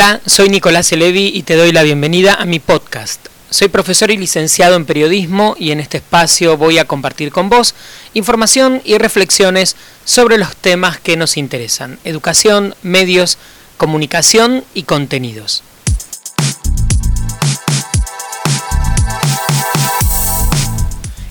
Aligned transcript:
Hola, 0.00 0.20
soy 0.26 0.48
Nicolás 0.48 0.92
Elevi 0.92 1.32
y 1.34 1.42
te 1.42 1.56
doy 1.56 1.72
la 1.72 1.82
bienvenida 1.82 2.34
a 2.34 2.44
mi 2.44 2.60
podcast. 2.60 3.20
Soy 3.50 3.66
profesor 3.66 4.12
y 4.12 4.16
licenciado 4.16 4.76
en 4.76 4.84
periodismo 4.84 5.56
y 5.58 5.72
en 5.72 5.80
este 5.80 5.96
espacio 5.96 6.56
voy 6.56 6.78
a 6.78 6.84
compartir 6.84 7.32
con 7.32 7.48
vos 7.48 7.74
información 8.14 8.80
y 8.84 8.96
reflexiones 8.96 9.74
sobre 10.04 10.38
los 10.38 10.54
temas 10.54 11.00
que 11.00 11.16
nos 11.16 11.36
interesan, 11.36 11.98
educación, 12.04 12.76
medios, 12.84 13.38
comunicación 13.76 14.62
y 14.72 14.84
contenidos. 14.84 15.64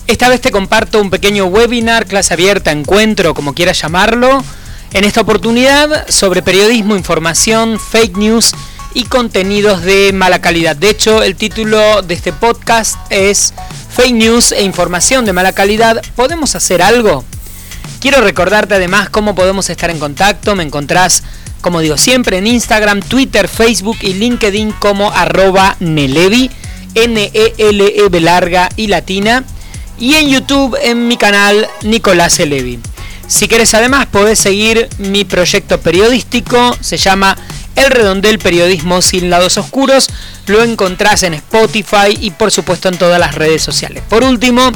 Esta 0.06 0.28
vez 0.28 0.42
te 0.42 0.50
comparto 0.50 1.00
un 1.00 1.08
pequeño 1.08 1.46
webinar, 1.46 2.04
clase 2.04 2.34
abierta, 2.34 2.70
encuentro, 2.70 3.32
como 3.32 3.54
quieras 3.54 3.80
llamarlo, 3.80 4.44
en 4.92 5.04
esta 5.04 5.20
oportunidad 5.20 6.08
sobre 6.08 6.42
periodismo, 6.42 6.96
información, 6.96 7.78
fake 7.78 8.16
news 8.16 8.52
y 8.94 9.04
contenidos 9.04 9.82
de 9.82 10.12
mala 10.12 10.40
calidad. 10.40 10.76
De 10.76 10.90
hecho, 10.90 11.22
el 11.22 11.36
título 11.36 12.02
de 12.02 12.14
este 12.14 12.32
podcast 12.32 12.96
es 13.10 13.54
Fake 13.90 14.14
News 14.14 14.52
e 14.52 14.62
Información 14.62 15.24
de 15.24 15.32
mala 15.32 15.52
calidad. 15.52 16.02
¿Podemos 16.16 16.54
hacer 16.54 16.82
algo? 16.82 17.24
Quiero 18.00 18.20
recordarte 18.20 18.74
además 18.74 19.10
cómo 19.10 19.34
podemos 19.34 19.68
estar 19.70 19.90
en 19.90 19.98
contacto. 19.98 20.56
Me 20.56 20.62
encontrás, 20.62 21.22
como 21.60 21.80
digo 21.80 21.96
siempre, 21.96 22.38
en 22.38 22.46
Instagram, 22.46 23.00
Twitter, 23.00 23.48
Facebook 23.48 23.98
y 24.02 24.14
LinkedIn 24.14 24.72
como 24.72 25.10
arroba 25.10 25.76
Nelevi, 25.80 26.50
N-E-L-E 26.94 28.20
larga 28.20 28.68
y 28.76 28.86
latina. 28.86 29.44
Y 29.98 30.14
en 30.14 30.28
YouTube 30.28 30.78
en 30.80 31.08
mi 31.08 31.16
canal 31.16 31.68
Nicolás 31.82 32.38
Elevi. 32.38 32.78
Si 33.28 33.46
quieres 33.46 33.72
además 33.74 34.06
podés 34.06 34.38
seguir 34.38 34.88
mi 34.96 35.26
proyecto 35.26 35.78
periodístico, 35.80 36.74
se 36.80 36.96
llama 36.96 37.36
El 37.76 37.90
Redondel 37.90 38.38
Periodismo 38.38 39.02
sin 39.02 39.28
lados 39.28 39.58
oscuros, 39.58 40.08
lo 40.46 40.64
encontrás 40.64 41.24
en 41.24 41.34
Spotify 41.34 42.16
y 42.18 42.30
por 42.30 42.50
supuesto 42.50 42.88
en 42.88 42.96
todas 42.96 43.20
las 43.20 43.34
redes 43.34 43.62
sociales. 43.62 44.02
Por 44.08 44.24
último, 44.24 44.72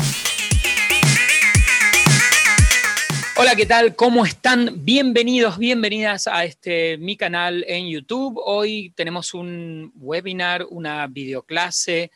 Hola, 3.35 3.57
¿qué 3.57 3.65
tal? 3.65 3.97
¿Cómo 3.97 4.27
están? 4.27 4.85
Bienvenidos, 4.85 5.57
bienvenidas 5.57 6.27
a 6.27 6.45
este 6.45 6.99
mi 6.99 7.17
canal 7.17 7.65
en 7.67 7.89
YouTube. 7.89 8.39
Hoy 8.45 8.93
tenemos 8.95 9.33
un 9.33 9.91
webinar, 9.97 10.67
una 10.69 11.07
videoclase, 11.07 12.11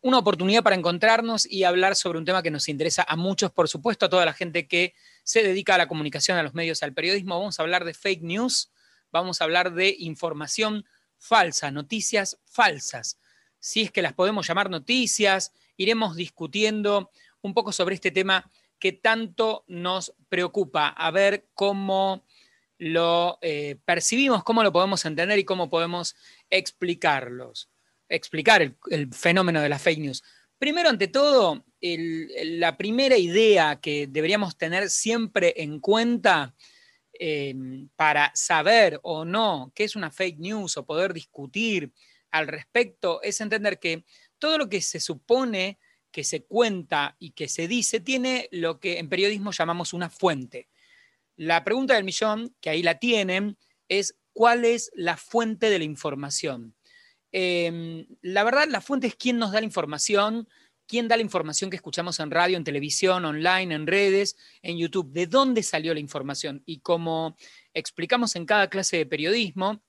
una 0.00 0.18
oportunidad 0.18 0.64
para 0.64 0.74
encontrarnos 0.74 1.46
y 1.46 1.62
hablar 1.62 1.94
sobre 1.94 2.18
un 2.18 2.24
tema 2.24 2.42
que 2.42 2.50
nos 2.50 2.68
interesa 2.68 3.06
a 3.08 3.14
muchos, 3.14 3.52
por 3.52 3.68
supuesto, 3.68 4.06
a 4.06 4.08
toda 4.08 4.24
la 4.24 4.32
gente 4.32 4.66
que 4.66 4.94
se 5.22 5.44
dedica 5.44 5.76
a 5.76 5.78
la 5.78 5.86
comunicación, 5.86 6.36
a 6.36 6.42
los 6.42 6.54
medios, 6.54 6.82
al 6.82 6.92
periodismo. 6.92 7.38
Vamos 7.38 7.60
a 7.60 7.62
hablar 7.62 7.84
de 7.84 7.94
fake 7.94 8.22
news, 8.22 8.72
vamos 9.12 9.40
a 9.40 9.44
hablar 9.44 9.72
de 9.72 9.94
información 9.96 10.84
falsa, 11.16 11.70
noticias 11.70 12.38
falsas. 12.44 13.20
Si 13.60 13.82
es 13.82 13.92
que 13.92 14.02
las 14.02 14.14
podemos 14.14 14.48
llamar 14.48 14.68
noticias, 14.68 15.52
iremos 15.76 16.16
discutiendo 16.16 17.12
un 17.40 17.54
poco 17.54 17.70
sobre 17.70 17.94
este 17.94 18.10
tema 18.10 18.50
que 18.78 18.92
tanto 18.92 19.64
nos 19.66 20.14
preocupa, 20.28 20.88
a 20.88 21.10
ver 21.10 21.48
cómo 21.54 22.24
lo 22.78 23.38
eh, 23.40 23.76
percibimos, 23.84 24.44
cómo 24.44 24.62
lo 24.62 24.72
podemos 24.72 25.04
entender 25.04 25.38
y 25.38 25.44
cómo 25.44 25.70
podemos 25.70 26.14
explicarlos, 26.50 27.70
explicar 28.08 28.62
el, 28.62 28.76
fenómeno 29.12 29.60
de 29.60 29.68
las 29.68 29.82
fake 29.82 30.00
news. 30.00 30.22
Primero, 30.58 30.88
ante 30.88 31.08
todo, 31.08 31.64
la 31.80 32.76
primera 32.76 33.16
idea 33.16 33.80
que 33.80 34.06
deberíamos 34.06 34.56
tener 34.56 34.88
siempre 34.88 35.54
en 35.56 35.80
cuenta 35.80 36.54
em, 37.12 37.88
para 37.96 38.32
saber 38.34 38.98
o 39.02 39.24
no 39.24 39.72
qué 39.74 39.84
es 39.84 39.96
una 39.96 40.10
fake 40.10 40.38
news 40.38 40.76
o 40.76 40.86
poder 40.86 41.12
discutir 41.12 41.92
al 42.30 42.46
respecto 42.46 43.20
es 43.22 43.40
entender 43.40 43.78
que 43.78 44.04
todo 44.38 44.58
lo 44.58 44.68
que 44.68 44.80
se 44.80 45.00
supone 45.00 45.78
que 46.16 46.24
se 46.24 46.46
cuenta 46.46 47.14
y 47.18 47.32
que 47.32 47.46
se 47.46 47.68
dice 47.68 48.00
tiene 48.00 48.48
lo 48.50 48.80
que 48.80 48.98
en 48.98 49.10
periodismo 49.10 49.52
llamamos 49.52 49.92
una 49.92 50.08
fuente. 50.08 50.70
La 51.36 51.62
pregunta 51.62 51.92
del 51.92 52.04
millón, 52.04 52.56
que 52.62 52.70
ahí 52.70 52.82
la 52.82 52.98
tienen, 52.98 53.58
es 53.86 54.16
¿cuál 54.32 54.64
es 54.64 54.90
la 54.94 55.18
fuente 55.18 55.68
de 55.68 55.78
la 55.78 55.84
información? 55.84 56.74
Em, 57.32 58.06
la 58.22 58.44
verdad, 58.44 58.66
la 58.66 58.80
fuente 58.80 59.08
es 59.08 59.14
quién 59.14 59.36
nos 59.36 59.52
da 59.52 59.60
la 59.60 59.66
información, 59.66 60.48
quién 60.86 61.06
da 61.06 61.16
la 61.18 61.22
información 61.22 61.68
que 61.68 61.76
escuchamos 61.76 62.18
en 62.18 62.30
radio, 62.30 62.56
en 62.56 62.64
televisión, 62.64 63.26
online, 63.26 63.74
en 63.74 63.86
redes, 63.86 64.38
en 64.62 64.78
YouTube, 64.78 65.12
de 65.12 65.26
dónde 65.26 65.62
salió 65.62 65.92
la 65.92 66.00
información. 66.00 66.62
Y 66.64 66.78
como 66.78 67.36
explicamos 67.74 68.36
en 68.36 68.46
cada 68.46 68.70
clase 68.70 68.96
de 68.96 69.04
periodismo, 69.04 69.82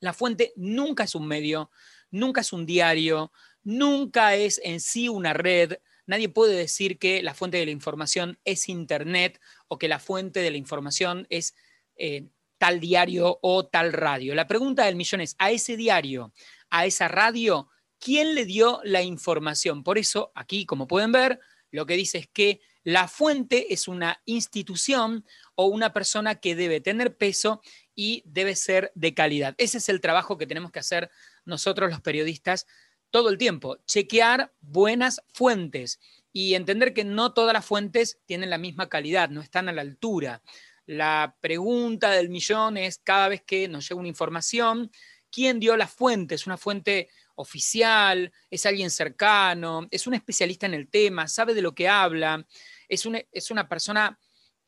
la 0.00 0.14
fuente 0.14 0.54
nunca 0.56 1.04
es 1.04 1.14
un 1.14 1.26
medio, 1.26 1.70
nunca 2.10 2.40
es 2.40 2.54
un 2.54 2.64
diario, 2.64 3.32
nunca 3.64 4.34
es 4.34 4.60
en 4.64 4.80
sí 4.80 5.08
una 5.08 5.32
red. 5.32 5.74
Nadie 6.06 6.28
puede 6.28 6.54
decir 6.56 6.98
que 6.98 7.22
la 7.22 7.34
fuente 7.34 7.58
de 7.58 7.66
la 7.66 7.70
información 7.70 8.38
es 8.44 8.68
Internet 8.68 9.40
o 9.68 9.78
que 9.78 9.88
la 9.88 9.98
fuente 9.98 10.40
de 10.40 10.50
la 10.50 10.56
información 10.56 11.26
es 11.30 11.54
eh, 11.96 12.28
tal 12.58 12.80
diario 12.80 13.38
o 13.42 13.66
tal 13.66 13.92
radio. 13.92 14.34
La 14.34 14.46
pregunta 14.46 14.84
del 14.84 14.96
millón 14.96 15.20
es, 15.20 15.34
a 15.38 15.50
ese 15.50 15.76
diario, 15.76 16.32
a 16.70 16.86
esa 16.86 17.08
radio, 17.08 17.68
¿quién 17.98 18.34
le 18.34 18.44
dio 18.44 18.80
la 18.84 19.02
información? 19.02 19.82
Por 19.82 19.98
eso, 19.98 20.32
aquí, 20.34 20.64
como 20.64 20.86
pueden 20.86 21.12
ver, 21.12 21.40
lo 21.70 21.86
que 21.86 21.96
dice 21.96 22.18
es 22.18 22.28
que 22.28 22.60
la 22.84 23.08
fuente 23.08 23.72
es 23.72 23.88
una 23.88 24.20
institución 24.26 25.24
o 25.54 25.66
una 25.66 25.92
persona 25.92 26.36
que 26.36 26.54
debe 26.54 26.80
tener 26.80 27.16
peso 27.16 27.62
y 27.94 28.22
debe 28.26 28.56
ser 28.56 28.92
de 28.94 29.14
calidad. 29.14 29.54
Ese 29.58 29.78
es 29.78 29.88
el 29.88 30.00
trabajo 30.00 30.38
que 30.38 30.46
tenemos 30.46 30.70
que 30.70 30.80
hacer 30.80 31.10
nosotros 31.44 31.90
los 31.90 32.00
periodistas 32.00 32.66
todo 33.12 33.28
el 33.28 33.38
tiempo, 33.38 33.76
chequear 33.86 34.52
buenas 34.62 35.22
fuentes 35.32 36.00
y 36.32 36.54
entender 36.54 36.94
que 36.94 37.04
no 37.04 37.34
todas 37.34 37.52
las 37.52 37.64
fuentes 37.64 38.18
tienen 38.24 38.50
la 38.50 38.58
misma 38.58 38.88
calidad, 38.88 39.28
no 39.28 39.42
están 39.42 39.68
a 39.68 39.72
la 39.72 39.82
altura. 39.82 40.42
La 40.86 41.36
pregunta 41.40 42.10
del 42.10 42.30
millón 42.30 42.78
es 42.78 42.98
cada 42.98 43.28
vez 43.28 43.42
que 43.42 43.68
nos 43.68 43.86
llega 43.86 44.00
una 44.00 44.08
información, 44.08 44.90
¿quién 45.30 45.60
dio 45.60 45.76
la 45.76 45.86
fuente? 45.86 46.34
¿Es 46.34 46.46
una 46.46 46.56
fuente 46.56 47.10
oficial? 47.34 48.32
¿Es 48.50 48.64
alguien 48.64 48.90
cercano? 48.90 49.86
¿Es 49.90 50.06
un 50.06 50.14
especialista 50.14 50.64
en 50.64 50.74
el 50.74 50.88
tema? 50.88 51.28
¿Sabe 51.28 51.52
de 51.52 51.62
lo 51.62 51.74
que 51.74 51.88
habla? 51.88 52.46
¿Es 52.88 53.04
una, 53.04 53.20
es 53.30 53.50
una 53.50 53.68
persona 53.68 54.18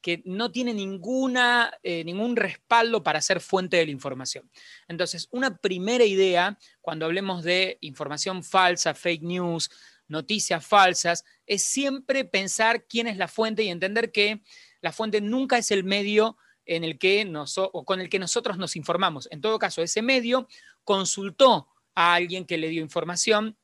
que 0.04 0.20
no 0.26 0.52
tiene 0.52 0.74
ninguna, 0.74 1.72
eh, 1.82 2.04
ningún 2.04 2.36
respaldo 2.36 3.02
para 3.02 3.22
ser 3.22 3.40
fuente 3.40 3.78
de 3.78 3.86
la 3.86 3.90
información. 3.90 4.50
Entonces, 4.86 5.28
una 5.30 5.56
primera 5.56 6.04
idea, 6.04 6.58
cuando 6.82 7.06
hablemos 7.06 7.42
de 7.42 7.78
información 7.80 8.44
falsa, 8.44 8.92
fake 8.92 9.22
news, 9.22 9.70
noticias 10.06 10.62
falsas, 10.62 11.24
es 11.46 11.64
siempre 11.64 12.26
pensar 12.26 12.84
quién 12.86 13.06
es 13.06 13.16
la 13.16 13.28
fuente 13.28 13.62
y 13.62 13.70
entender 13.70 14.12
que 14.12 14.42
la 14.82 14.92
fuente 14.92 15.22
nunca 15.22 15.56
es 15.56 15.70
el 15.70 15.84
medio 15.84 16.36
en 16.66 16.84
el 16.84 16.98
que 16.98 17.26
o 17.54 17.84
con 17.86 18.02
el 18.02 18.10
que 18.10 18.18
nosotros 18.18 18.58
nos 18.58 18.76
informamos. 18.76 19.26
En 19.30 19.40
todo 19.40 19.58
caso, 19.58 19.80
ese 19.80 20.02
medio 20.02 20.48
consultó 20.84 21.70
a 21.94 22.12
alguien 22.12 22.44
que 22.44 22.58
le 22.58 22.68
dio 22.68 22.82
información 22.82 23.56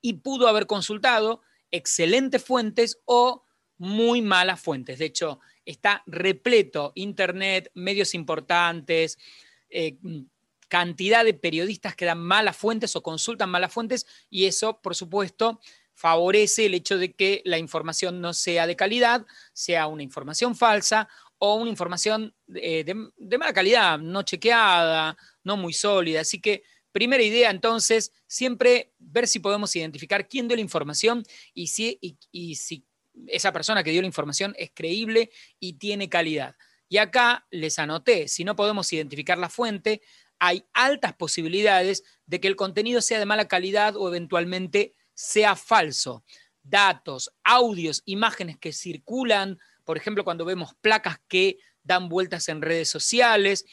y 0.00 0.12
pudo 0.12 0.46
haber 0.46 0.68
consultado 0.68 1.42
excelentes 1.72 2.44
fuentes 2.44 3.00
o 3.04 3.45
muy 3.78 4.22
malas 4.22 4.60
fuentes. 4.60 4.98
De 4.98 5.06
hecho, 5.06 5.40
está 5.64 6.02
repleto, 6.06 6.92
Internet, 6.94 7.70
medios 7.74 8.14
importantes, 8.14 9.18
eh, 9.68 9.96
cantidad 10.68 11.24
de 11.24 11.34
periodistas 11.34 11.94
que 11.94 12.04
dan 12.04 12.18
malas 12.18 12.56
fuentes 12.56 12.96
o 12.96 13.02
consultan 13.02 13.50
malas 13.50 13.72
fuentes 13.72 14.06
y 14.30 14.46
eso, 14.46 14.80
por 14.80 14.94
supuesto, 14.94 15.60
favorece 15.94 16.66
el 16.66 16.74
hecho 16.74 16.98
de 16.98 17.14
que 17.14 17.42
la 17.44 17.58
información 17.58 18.20
no 18.20 18.34
sea 18.34 18.66
de 18.66 18.76
calidad, 18.76 19.26
sea 19.52 19.86
una 19.86 20.02
información 20.02 20.54
falsa 20.54 21.08
o 21.38 21.54
una 21.54 21.70
información 21.70 22.34
eh, 22.54 22.84
de, 22.84 23.38
mala 23.38 23.52
calidad, 23.52 23.98
no 23.98 24.22
chequeada, 24.22 25.16
no 25.44 25.56
muy 25.56 25.72
sólida. 25.72 26.20
Así 26.20 26.40
que 26.40 26.64
primera 26.92 27.22
idea 27.22 27.50
entonces, 27.50 28.12
siempre 28.26 28.92
ver 28.98 29.26
si 29.26 29.38
podemos 29.38 29.74
identificar 29.76 30.28
quién 30.28 30.48
dio 30.48 30.56
la 30.56 30.62
información 30.62 31.24
y 31.54 31.68
si, 31.68 31.98
y 32.30 32.54
si 32.56 32.85
esa 33.28 33.52
persona 33.52 33.82
que 33.82 33.90
dio 33.90 34.02
la 34.02 34.06
información 34.06 34.54
es 34.58 34.70
creíble 34.74 35.30
y 35.58 35.74
tiene 35.74 36.08
calidad. 36.08 36.56
Y 36.88 36.98
acá 36.98 37.46
les 37.50 37.78
anoté, 37.78 38.28
si 38.28 38.44
no 38.44 38.56
podemos 38.56 38.92
identificar 38.92 39.38
la 39.38 39.48
fuente, 39.48 40.02
hay 40.38 40.64
altas 40.72 41.14
posibilidades 41.14 42.04
de 42.26 42.40
que 42.40 42.48
el 42.48 42.56
contenido 42.56 43.00
sea 43.00 43.18
de 43.18 43.26
mala 43.26 43.48
calidad 43.48 43.96
o 43.96 44.08
eventualmente 44.08 44.94
sea 45.14 45.56
falso. 45.56 46.24
Datos, 46.62 47.32
audios, 47.44 48.02
imágenes 48.04 48.58
que 48.58 48.72
circulan, 48.72 49.58
por 49.84 49.96
ejemplo, 49.96 50.24
cuando 50.24 50.44
vemos 50.44 50.74
placas 50.80 51.18
que 51.28 51.58
dan 51.82 52.08
vueltas 52.08 52.48
en 52.48 52.62
redes 52.62 52.88
sociales, 52.88 53.64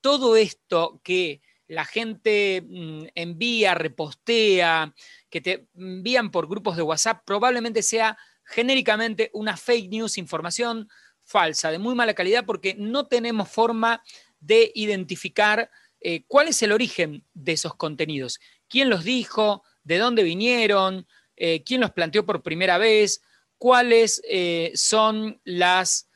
todo 0.00 0.36
esto 0.36 1.00
que 1.02 1.42
la 1.68 1.84
gente 1.84 2.62
mm, 2.66 3.06
envía, 3.14 3.74
repostea, 3.74 4.94
que 5.28 5.40
te 5.40 5.68
envían 5.74 6.30
por 6.30 6.48
grupos 6.48 6.76
de 6.76 6.82
WhatsApp, 6.82 7.22
probablemente 7.24 7.82
sea 7.82 8.16
genéricamente 8.46 9.30
una 9.34 9.56
fake 9.56 9.90
news, 9.90 10.18
información 10.18 10.88
falsa, 11.22 11.70
de 11.70 11.78
muy 11.78 11.94
mala 11.94 12.14
calidad, 12.14 12.44
porque 12.46 12.74
no 12.78 13.06
tenemos 13.06 13.48
forma 13.48 14.02
de 14.40 14.70
identificar 14.74 15.70
eh, 16.00 16.24
cuál 16.26 16.48
es 16.48 16.62
el 16.62 16.72
origen 16.72 17.24
de 17.34 17.52
esos 17.52 17.74
contenidos, 17.74 18.38
quién 18.68 18.88
los 18.88 19.04
dijo, 19.04 19.64
de 19.82 19.98
dónde 19.98 20.22
vinieron, 20.22 21.06
eh, 21.36 21.62
quién 21.64 21.80
los 21.80 21.90
planteó 21.90 22.24
por 22.24 22.42
primera 22.42 22.78
vez, 22.78 23.22
cuáles 23.58 24.22
eh, 24.28 24.72
son 24.74 25.40
las, 25.44 26.08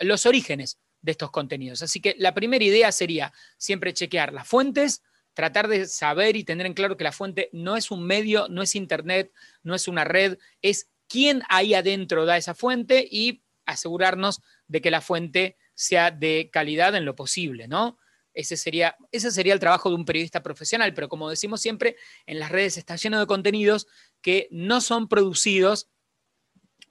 los 0.00 0.26
orígenes 0.26 0.78
de 1.02 1.12
estos 1.12 1.30
contenidos. 1.30 1.82
Así 1.82 2.00
que 2.00 2.16
la 2.18 2.34
primera 2.34 2.64
idea 2.64 2.90
sería 2.90 3.32
siempre 3.56 3.92
chequear 3.92 4.32
las 4.32 4.48
fuentes, 4.48 5.02
tratar 5.34 5.68
de 5.68 5.86
saber 5.86 6.34
y 6.36 6.42
tener 6.42 6.66
en 6.66 6.74
claro 6.74 6.96
que 6.96 7.04
la 7.04 7.12
fuente 7.12 7.48
no 7.52 7.76
es 7.76 7.92
un 7.92 8.04
medio, 8.04 8.48
no 8.48 8.62
es 8.62 8.74
internet, 8.74 9.32
no 9.62 9.74
es 9.76 9.86
una 9.86 10.04
red, 10.04 10.38
es 10.62 10.88
quién 11.08 11.42
ahí 11.48 11.74
adentro 11.74 12.26
da 12.26 12.36
esa 12.36 12.54
fuente 12.54 13.06
y 13.10 13.42
asegurarnos 13.66 14.40
de 14.66 14.80
que 14.80 14.90
la 14.90 15.00
fuente 15.00 15.56
sea 15.74 16.10
de 16.10 16.50
calidad 16.52 16.94
en 16.94 17.04
lo 17.04 17.14
posible, 17.14 17.68
¿no? 17.68 17.98
Ese 18.34 18.56
sería, 18.56 18.96
ese 19.10 19.30
sería 19.30 19.52
el 19.52 19.60
trabajo 19.60 19.88
de 19.88 19.96
un 19.96 20.04
periodista 20.04 20.42
profesional, 20.42 20.94
pero 20.94 21.08
como 21.08 21.28
decimos 21.28 21.60
siempre, 21.60 21.96
en 22.26 22.38
las 22.38 22.50
redes 22.50 22.76
está 22.76 22.96
lleno 22.96 23.18
de 23.18 23.26
contenidos 23.26 23.88
que 24.20 24.48
no 24.50 24.80
son 24.80 25.08
producidos 25.08 25.88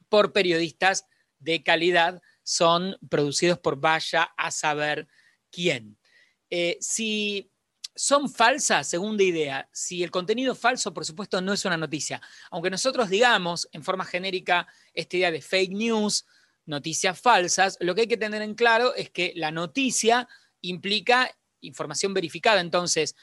por 0.09 0.33
periodistas 0.33 1.05
de 1.39 1.63
calidad, 1.63 2.21
son 2.43 2.97
producidos 3.09 3.59
por 3.59 3.79
vaya 3.79 4.23
a 4.37 4.51
saber 4.51 5.07
quién. 5.51 5.97
Eh, 6.49 6.77
si 6.79 7.51
son 7.97 8.29
falsas, 8.29 8.87
segunda 8.87 9.23
idea, 9.23 9.67
si 9.73 10.03
el 10.03 10.11
contenido 10.11 10.53
es 10.53 10.59
falso, 10.59 10.93
por 10.93 11.03
supuesto, 11.03 11.41
no 11.41 11.51
es 11.51 11.65
una 11.65 11.77
noticia. 11.77 12.21
Aunque 12.51 12.69
nosotros 12.69 13.09
digamos 13.09 13.67
en 13.71 13.83
forma 13.83 14.05
genérica 14.05 14.67
esta 14.93 15.17
idea 15.17 15.31
de 15.31 15.41
fake 15.41 15.71
news, 15.71 16.25
noticias 16.65 17.19
falsas, 17.19 17.77
lo 17.81 17.95
que 17.95 18.01
hay 18.01 18.07
que 18.07 18.17
tener 18.17 18.41
en 18.41 18.53
claro 18.53 18.93
es 18.93 19.09
que 19.09 19.33
la 19.35 19.51
noticia 19.51 20.29
implica 20.61 21.31
información 21.61 22.13
verificada. 22.13 22.61
Entonces, 22.61 23.15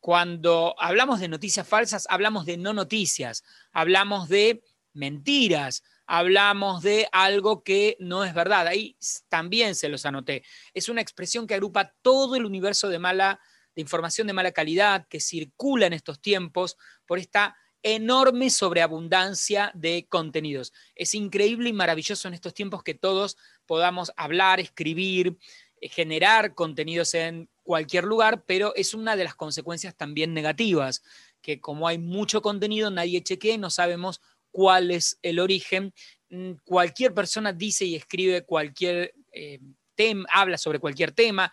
cuando 0.00 0.74
hablamos 0.78 1.20
de 1.20 1.28
noticias 1.28 1.68
falsas, 1.68 2.06
hablamos 2.08 2.46
de 2.46 2.56
no 2.56 2.72
noticias, 2.72 3.44
hablamos 3.72 4.28
de 4.28 4.62
mentiras, 4.94 5.82
hablamos 6.06 6.82
de 6.82 7.08
algo 7.12 7.62
que 7.62 7.96
no 8.00 8.24
es 8.24 8.32
verdad. 8.32 8.66
Ahí 8.66 8.96
también 9.28 9.74
se 9.74 9.90
los 9.90 10.06
anoté. 10.06 10.42
Es 10.72 10.88
una 10.88 11.02
expresión 11.02 11.46
que 11.46 11.54
agrupa 11.54 11.94
todo 12.00 12.36
el 12.36 12.46
universo 12.46 12.88
de 12.88 12.98
mala 12.98 13.40
de 13.78 13.82
información 13.82 14.26
de 14.26 14.32
mala 14.32 14.50
calidad 14.50 15.06
que 15.06 15.20
circula 15.20 15.86
en 15.86 15.92
estos 15.92 16.20
tiempos 16.20 16.76
por 17.06 17.20
esta 17.20 17.56
enorme 17.84 18.50
sobreabundancia 18.50 19.70
de 19.72 20.04
contenidos. 20.08 20.72
Es 20.96 21.14
increíble 21.14 21.68
y 21.68 21.72
maravilloso 21.72 22.26
en 22.26 22.34
estos 22.34 22.54
tiempos 22.54 22.82
que 22.82 22.94
todos 22.94 23.36
podamos 23.66 24.10
hablar, 24.16 24.58
escribir, 24.58 25.38
eh, 25.80 25.88
generar 25.88 26.56
contenidos 26.56 27.14
en 27.14 27.48
cualquier 27.62 28.02
lugar, 28.02 28.42
pero 28.46 28.74
es 28.74 28.94
una 28.94 29.14
de 29.14 29.22
las 29.22 29.36
consecuencias 29.36 29.96
también 29.96 30.34
negativas, 30.34 31.04
que 31.40 31.60
como 31.60 31.86
hay 31.86 31.98
mucho 31.98 32.42
contenido, 32.42 32.90
nadie 32.90 33.22
chequea 33.22 33.58
no 33.58 33.70
sabemos 33.70 34.20
cuál 34.50 34.90
es 34.90 35.20
el 35.22 35.38
origen. 35.38 35.94
Mm, 36.30 36.54
cualquier 36.64 37.14
persona 37.14 37.52
dice 37.52 37.84
y 37.84 37.94
escribe 37.94 38.44
cualquier 38.44 39.14
eh, 39.30 39.60
tema, 39.94 40.26
habla 40.32 40.58
sobre 40.58 40.80
cualquier 40.80 41.12
tema, 41.12 41.52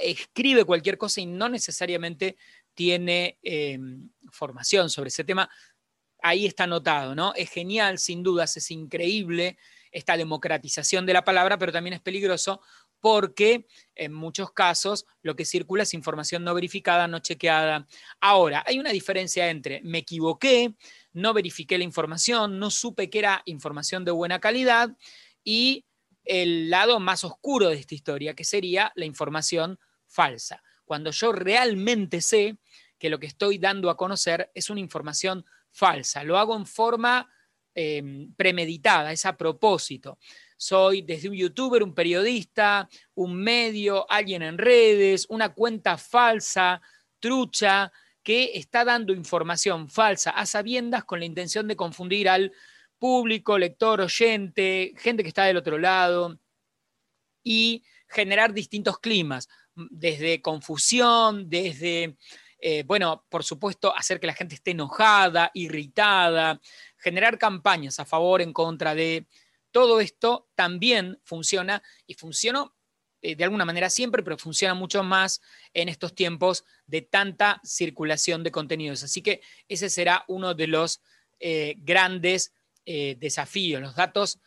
escribe 0.00 0.64
cualquier 0.64 0.98
cosa 0.98 1.20
y 1.20 1.26
no 1.26 1.48
necesariamente 1.48 2.36
tiene 2.74 3.38
em, 3.42 4.10
formación 4.30 4.90
sobre 4.90 5.08
ese 5.08 5.24
tema. 5.24 5.50
Ahí 6.22 6.46
está 6.46 6.64
anotado, 6.64 7.14
¿no? 7.14 7.32
Es 7.34 7.50
genial, 7.50 7.98
sin 7.98 8.22
dudas, 8.22 8.56
es 8.56 8.70
increíble 8.70 9.58
esta 9.90 10.16
democratización 10.16 11.06
de 11.06 11.14
la 11.14 11.24
palabra, 11.24 11.58
pero 11.58 11.72
también 11.72 11.94
es 11.94 12.00
peligroso 12.00 12.60
porque 13.00 13.66
en 13.94 14.12
muchos 14.12 14.52
casos 14.52 15.06
lo 15.22 15.34
que 15.34 15.44
circula 15.44 15.82
es 15.82 15.94
información 15.94 16.44
no 16.44 16.54
verificada, 16.54 17.08
no 17.08 17.18
chequeada. 17.18 17.86
Ahora, 18.20 18.62
hay 18.66 18.78
una 18.78 18.90
diferencia 18.90 19.48
entre 19.48 19.80
me 19.82 19.98
equivoqué, 19.98 20.74
no 21.12 21.32
verifiqué 21.32 21.78
la 21.78 21.84
información, 21.84 22.58
no 22.58 22.70
supe 22.70 23.08
que 23.10 23.18
era 23.18 23.42
información 23.46 24.04
de 24.04 24.12
buena 24.12 24.38
calidad 24.38 24.96
y 25.42 25.86
el 26.30 26.70
lado 26.70 27.00
más 27.00 27.24
oscuro 27.24 27.68
de 27.68 27.76
esta 27.76 27.94
historia, 27.94 28.34
que 28.34 28.44
sería 28.44 28.92
la 28.94 29.04
información 29.04 29.78
falsa. 30.06 30.62
Cuando 30.84 31.10
yo 31.10 31.32
realmente 31.32 32.22
sé 32.22 32.58
que 32.98 33.10
lo 33.10 33.18
que 33.18 33.26
estoy 33.26 33.58
dando 33.58 33.90
a 33.90 33.96
conocer 33.96 34.50
es 34.54 34.70
una 34.70 34.80
información 34.80 35.44
falsa, 35.70 36.24
lo 36.24 36.38
hago 36.38 36.56
en 36.56 36.66
forma 36.66 37.28
em, 37.74 38.32
premeditada, 38.34 39.12
es 39.12 39.26
a 39.26 39.36
propósito 39.36 40.18
soy 40.60 41.00
desde 41.00 41.30
un 41.30 41.36
youtuber, 41.36 41.82
un 41.82 41.94
periodista, 41.94 42.86
un 43.14 43.34
medio, 43.34 44.04
alguien 44.10 44.42
en 44.42 44.58
redes, 44.58 45.24
una 45.30 45.54
cuenta 45.54 45.96
falsa, 45.96 46.82
trucha, 47.18 47.90
que 48.22 48.50
está 48.54 48.84
dando 48.84 49.14
información 49.14 49.88
falsa 49.88 50.32
a 50.32 50.44
sabiendas 50.44 51.04
con 51.04 51.18
la 51.18 51.24
intención 51.24 51.66
de 51.66 51.76
confundir 51.76 52.28
al 52.28 52.52
público, 53.00 53.58
lector, 53.58 54.00
oyente, 54.00 54.92
gente 54.96 55.24
que 55.24 55.28
está 55.30 55.44
del 55.44 55.56
otro 55.56 55.78
lado 55.78 56.38
y 57.42 57.82
generar 58.06 58.52
distintos 58.52 58.98
climas, 59.00 59.48
desde 59.74 60.42
confusión, 60.42 61.48
desde, 61.48 62.16
eh, 62.60 62.84
bueno, 62.84 63.24
por 63.28 63.42
supuesto, 63.42 63.96
hacer 63.96 64.20
que 64.20 64.26
la 64.26 64.34
gente 64.34 64.54
esté 64.54 64.72
enojada, 64.72 65.50
irritada, 65.54 66.60
generar 66.98 67.38
campañas 67.38 67.98
a 67.98 68.04
favor, 68.04 68.42
en 68.42 68.52
contra 68.52 68.94
de 68.94 69.26
todo 69.70 70.00
esto 70.00 70.48
también 70.54 71.18
funciona 71.24 71.82
y 72.06 72.14
funcionó 72.14 72.74
eh, 73.22 73.36
de 73.36 73.44
alguna 73.44 73.64
manera 73.64 73.90
siempre, 73.90 74.22
pero 74.22 74.38
funciona 74.38 74.74
mucho 74.74 75.02
más 75.02 75.40
en 75.74 75.88
estos 75.88 76.14
tiempos 76.14 76.64
de 76.86 77.02
tanta 77.02 77.60
circulación 77.64 78.42
de 78.42 78.50
contenidos. 78.50 79.02
Así 79.02 79.22
que 79.22 79.42
ese 79.68 79.90
será 79.90 80.24
uno 80.28 80.54
de 80.54 80.66
los 80.66 81.02
eh, 81.38 81.76
grandes 81.78 82.52
eh. 82.84 83.18
Los 83.80 83.94
datos 83.94 84.40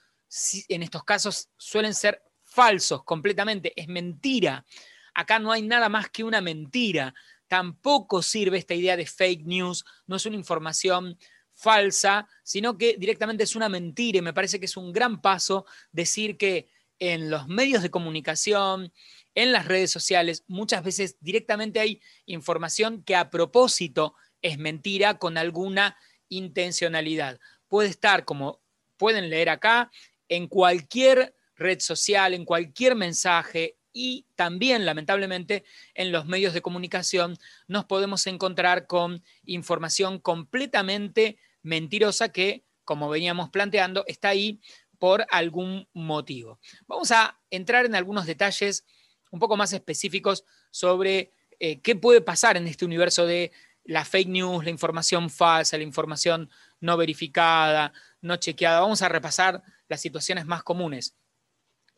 en 0.68 0.84
estos 0.84 1.04
casos 1.04 1.50
suelen 1.58 1.94
ser 1.94 2.22
falsos 2.44 3.04
completamente, 3.04 3.74
es 3.76 3.88
mentira. 3.88 4.66
Acá 5.14 5.40
no 5.40 5.52
hay 5.52 5.62
nada 5.62 5.90
más 5.90 6.10
que 6.10 6.24
una 6.24 6.42
mentira. 6.42 7.14
Tampoco 7.48 8.22
sirve 8.22 8.58
esta 8.58 8.74
idea 8.74 8.98
de 8.98 9.06
fake 9.06 9.46
news, 9.46 9.86
no 10.08 10.16
es 10.16 10.26
una 10.26 10.36
información 10.36 11.18
falsa, 11.54 12.28
sino 12.44 12.78
que 12.78 12.96
directamente 12.98 13.44
es 13.44 13.56
una 13.56 13.70
mentira 13.70 14.18
y 14.18 14.22
me 14.22 14.34
parece 14.34 14.60
que 14.60 14.66
es 14.66 14.78
un 14.78 14.92
gran 14.92 15.22
paso 15.22 15.66
decir 15.92 16.38
que 16.38 16.68
en 17.00 17.30
los 17.30 17.48
medios 17.48 17.84
de 17.84 17.92
comunicación, 17.92 18.92
en 19.36 19.52
las 19.52 19.66
redes 19.66 19.92
sociales, 19.92 20.44
muchas 20.48 20.84
veces 20.84 21.18
directamente 21.20 21.80
hay 21.80 22.02
información 22.26 23.04
que 23.04 23.16
a 23.16 23.30
propósito 23.30 24.16
es 24.42 24.58
mentira 24.58 25.18
con 25.18 25.38
alguna 25.38 25.98
intencionalidad. 26.30 27.40
Puede 27.74 27.90
estar, 27.90 28.24
como 28.24 28.62
pueden 28.98 29.32
leer 29.32 29.50
acá, 29.50 29.90
en 30.30 30.46
cualquier 30.48 31.36
red 31.56 31.80
social, 31.80 32.36
en 32.36 32.46
cualquier 32.46 32.94
mensaje 32.94 33.80
y 33.92 34.28
también, 34.36 34.86
lamentablemente, 34.86 35.64
en 35.96 36.12
los 36.12 36.28
medios 36.28 36.54
de 36.54 36.62
comunicación 36.62 37.36
nos 37.66 37.86
podemos 37.86 38.28
encontrar 38.28 38.86
con 38.86 39.24
información 39.46 40.20
completamente 40.20 41.40
mentirosa 41.64 42.30
que, 42.30 42.64
como 42.86 43.10
veníamos 43.10 43.50
planteando, 43.50 44.04
está 44.06 44.30
ahí 44.30 44.62
por 45.00 45.26
algún 45.32 45.88
motivo. 45.94 46.60
Vamos 46.86 47.10
a 47.10 47.40
entrar 47.50 47.88
en 47.88 47.96
algunos 47.96 48.28
detalles 48.28 48.86
un 49.32 49.40
poco 49.40 49.58
más 49.58 49.74
específicos 49.74 50.46
sobre 50.70 51.34
eh, 51.60 51.82
qué 51.82 51.96
puede 51.96 52.22
pasar 52.22 52.56
en 52.56 52.68
este 52.68 52.86
universo 52.86 53.26
de 53.26 53.52
la 53.86 54.06
fake 54.06 54.30
news, 54.30 54.64
la 54.64 54.70
información 54.70 55.30
falsa, 55.32 55.78
la 55.78 55.84
información 55.84 56.52
no 56.84 56.98
verificada, 56.98 57.94
no 58.22 58.36
chequeada. 58.36 58.82
Vamos 58.82 59.02
a 59.02 59.10
repasar 59.10 59.64
las 59.88 60.02
situaciones 60.02 60.46
más 60.46 60.64
comunes. 60.64 61.16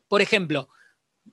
Por 0.08 0.22
ejemplo, 0.22 0.68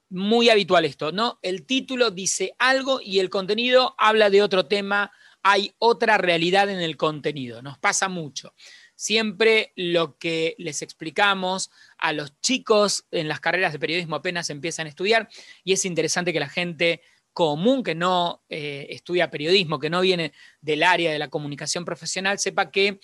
muy 0.10 0.50
habitual 0.50 0.86
esto, 0.86 1.12
¿no? 1.12 1.40
El 1.42 1.66
título 1.66 2.12
dice 2.12 2.56
algo 2.58 3.00
y 3.02 3.20
el 3.20 3.30
contenido 3.30 3.96
habla 3.98 4.30
de 4.30 4.42
otro 4.42 4.66
tema 4.66 5.12
hay 5.44 5.76
otra 5.78 6.18
realidad 6.18 6.70
en 6.70 6.80
el 6.80 6.98
contenido. 6.98 7.62
Nos 7.62 7.78
pasa 7.78 8.08
mucho. 8.08 8.56
Siempre 8.96 9.74
lo 9.76 10.18
que 10.18 10.56
les 10.58 10.82
explicamos 10.82 11.70
a 11.98 12.14
los 12.14 12.40
chicos 12.40 13.06
en 13.12 13.28
las 13.28 13.42
carreras 13.42 13.74
de 13.74 13.80
periodismo 13.80 14.16
apenas 14.16 14.50
empiezan 14.50 14.86
a 14.88 14.90
estudiar 14.90 15.28
y 15.64 15.74
es 15.74 15.84
interesante 15.84 16.32
que 16.32 16.40
la 16.40 16.50
gente 16.50 17.02
común 17.34 17.84
que 17.84 17.96
no 17.96 18.44
eh, 18.48 18.88
estudia 18.92 19.30
periodismo, 19.30 19.80
que 19.80 19.90
no 19.90 20.02
viene 20.02 20.34
del 20.62 20.84
área 20.84 21.12
de 21.12 21.20
la 21.20 21.30
comunicación 21.30 21.84
profesional, 21.84 22.40
sepa 22.40 22.72
que 22.72 23.00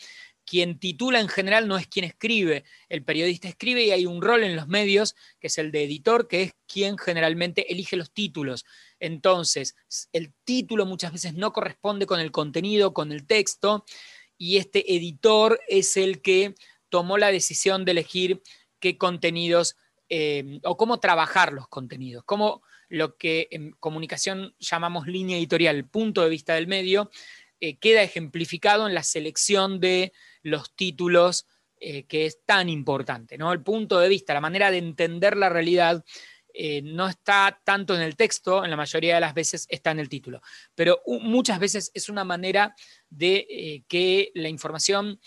quien 0.49 0.79
titula 0.79 1.19
en 1.19 1.27
general 1.27 1.67
no 1.67 1.77
es 1.77 1.85
quien 1.85 2.05
escribe, 2.05 2.63
el 2.89 3.03
periodista 3.03 3.47
escribe 3.47 3.83
y 3.83 3.91
hay 3.91 4.07
un 4.07 4.19
rol 4.19 4.43
en 4.43 4.55
los 4.55 4.67
medios, 4.67 5.15
que 5.39 5.45
es 5.45 5.59
el 5.59 5.71
de 5.71 5.83
editor, 5.83 6.27
que 6.27 6.41
es 6.41 6.53
quien 6.67 6.97
generalmente 6.97 7.71
elige 7.71 7.95
los 7.95 8.11
títulos. 8.11 8.65
Entonces, 8.99 9.75
el 10.11 10.33
título 10.45 10.87
muchas 10.87 11.13
veces 11.13 11.35
no 11.35 11.53
corresponde 11.53 12.07
con 12.07 12.19
el 12.19 12.31
contenido, 12.31 12.95
con 12.95 13.11
el 13.11 13.27
texto, 13.27 13.85
y 14.39 14.57
este 14.57 14.95
editor 14.95 15.59
es 15.67 15.97
el 15.97 16.19
que 16.19 16.55
tomó 16.89 17.19
la 17.19 17.31
decisión 17.31 17.85
de 17.85 17.91
elegir 17.91 18.41
qué 18.79 18.97
contenidos 18.97 19.77
eh, 20.09 20.59
o 20.63 20.77
cómo 20.77 20.99
trabajar 20.99 21.53
los 21.53 21.67
contenidos, 21.67 22.23
cómo 22.25 22.63
lo 22.87 23.17
que 23.17 23.49
en 23.51 23.73
comunicación 23.73 24.55
llamamos 24.57 25.05
línea 25.05 25.37
editorial, 25.37 25.85
punto 25.85 26.23
de 26.23 26.29
vista 26.29 26.55
del 26.55 26.65
medio, 26.65 27.11
eh, 27.61 27.77
queda 27.77 28.01
ejemplificado 28.01 28.87
en 28.87 28.95
la 28.95 29.03
selección 29.03 29.79
de 29.79 30.11
los 30.41 30.75
títulos 30.75 31.47
eh, 31.79 32.05
que 32.05 32.25
es 32.25 32.43
tan 32.45 32.69
importante. 32.69 33.37
¿no? 33.37 33.53
El 33.53 33.63
punto 33.63 33.99
de 33.99 34.09
vista, 34.09 34.33
la 34.33 34.41
manera 34.41 34.71
de 34.71 34.77
entender 34.77 35.37
la 35.37 35.49
realidad 35.49 36.03
eh, 36.53 36.81
no 36.81 37.07
está 37.07 37.61
tanto 37.63 37.95
en 37.95 38.01
el 38.01 38.15
texto, 38.15 38.63
en 38.65 38.71
la 38.71 38.77
mayoría 38.77 39.15
de 39.15 39.21
las 39.21 39.33
veces 39.33 39.65
está 39.69 39.91
en 39.91 39.99
el 39.99 40.09
título, 40.09 40.41
pero 40.75 41.01
muchas 41.05 41.59
veces 41.59 41.91
es 41.93 42.09
una 42.09 42.23
manera 42.23 42.75
de 43.09 43.85
que 43.87 44.31
la 44.33 44.49
información 44.49 45.19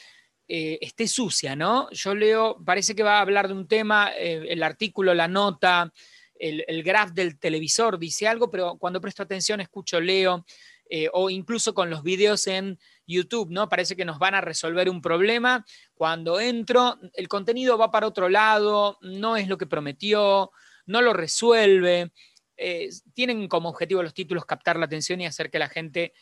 esté 0.49 1.09
sucia, 1.09 1.57
¿no? 1.57 1.88
Yo 1.92 2.14
leo, 2.14 2.62
parece 2.62 2.95
que 2.95 3.02
va 3.02 3.19
a 3.19 3.23
hablar 3.23 3.49
de 3.49 3.54
un 3.54 3.66
tema, 3.66 4.11
el 4.11 4.62
artículo, 4.62 5.14
la 5.14 5.26
nota, 5.26 5.90
el, 6.35 6.64
el 6.66 6.83
graph 6.83 7.12
del 7.12 7.38
televisor 7.38 7.99
dice 7.99 8.26
algo, 8.26 8.50
pero 8.50 8.76
cuando 8.76 9.00
presto 9.00 9.23
atención, 9.23 9.61
escucho, 9.61 10.00
leo, 10.00 10.45
eh, 10.94 11.08
o 11.14 11.30
incluso 11.30 11.72
con 11.72 11.88
los 11.88 12.02
videos 12.02 12.46
en 12.46 12.78
YouTube, 13.06 13.50
¿no? 13.50 13.66
Parece 13.70 13.96
que 13.96 14.04
nos 14.04 14.18
van 14.18 14.34
a 14.34 14.42
resolver 14.42 14.90
un 14.90 15.00
problema. 15.00 15.64
Cuando 15.94 16.38
entro, 16.38 16.99
el 17.14 17.28
contenido 17.28 17.78
va 17.78 17.90
para 17.90 18.06
otro 18.06 18.28
lado, 18.28 18.99
no 19.00 19.38
es 19.38 19.49
lo 19.49 19.56
que 19.56 19.64
prometió, 19.64 20.50
no 20.84 21.00
lo 21.00 21.14
resuelve. 21.14 22.12
Eh, 22.58 22.90
tienen 23.14 23.49
como 23.49 23.70
objetivo 23.70 24.02
los 24.02 24.12
títulos 24.12 24.44
captar 24.44 24.76
la 24.76 24.84
atención 24.84 25.22
y 25.22 25.25
hacer 25.25 25.50
que 25.50 25.58
la 25.58 25.70
gente, 25.70 26.12